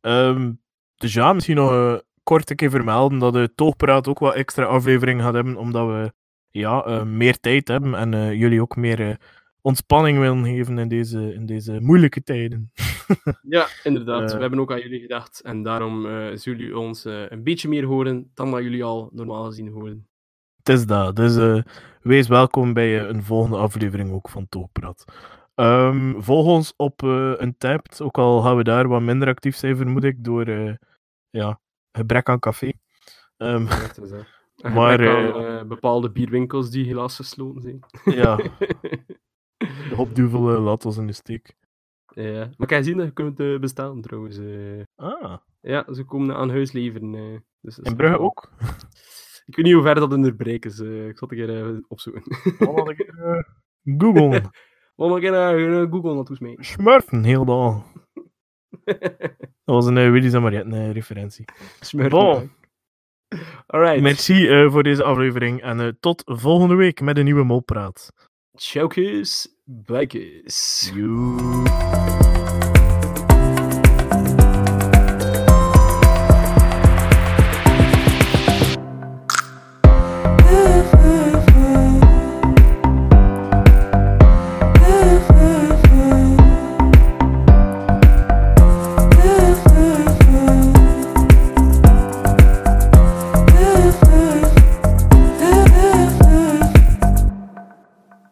[0.00, 0.52] Ehm,
[0.96, 4.64] dus ja, misschien nog eh, kort een keer vermelden dat de Toogpraat ook wat extra
[4.64, 6.12] afleveringen gaat hebben, omdat we
[6.50, 9.18] ja, meer tijd hebben en jullie ook meer
[9.60, 12.70] ontspanning willen geven in deze, in deze moeilijke tijden.
[13.42, 14.30] Ja, inderdaad.
[14.30, 14.34] Eh.
[14.34, 15.40] We hebben ook aan jullie gedacht.
[15.40, 19.10] En daarom eh, zullen jullie ons eh, een beetje meer horen dan dat jullie al
[19.12, 20.08] normaal gezien horen.
[20.56, 21.16] Het is dat.
[21.16, 21.62] Dus
[22.02, 25.04] wees welkom bij een volgende aflevering ook van Toogpraat.
[25.54, 29.76] Ehm volg ons op een tab, ook al gaan we daar wat minder actief zijn,
[29.76, 30.78] vermoed ik, door
[31.30, 31.60] ja,
[31.92, 32.72] gebrek aan café.
[33.36, 33.66] Ehm,
[34.02, 34.10] is
[34.74, 37.80] Maar, aan, bepaalde bierwinkels die helaas gesloten zijn.
[38.04, 38.36] ja,
[39.88, 41.54] de hopduvel laat ons in de steek.
[42.14, 42.50] Ja.
[42.56, 44.38] Maar kan je zien dat je kunt eh, bestaan trouwens.
[44.38, 44.82] eh.
[44.96, 47.14] Ah, ja, ze komen aan huis leveren.
[47.14, 47.38] eh.
[47.60, 48.50] dus in Brugge wel- ook?
[49.46, 50.78] Ik weet niet hoe ver dat in de bereik is.
[50.80, 52.22] ik zal het een keer opzoeken.
[52.58, 53.38] Eh,
[53.98, 54.50] Google.
[55.20, 56.56] Keer naar eh, Google naartoe mee.
[56.58, 57.82] Smurfen, heel dag.
[59.64, 61.44] Dat was een uh, Willy's en Mariette referentie.
[61.80, 62.18] Smurfen.
[62.18, 62.50] Bon.
[63.66, 64.00] Alright.
[64.00, 68.12] Merci voor deze aflevering en tot volgende week met een nieuwe Molpraat.
[68.56, 70.90] Chokers Bakers.
[70.94, 72.13] You.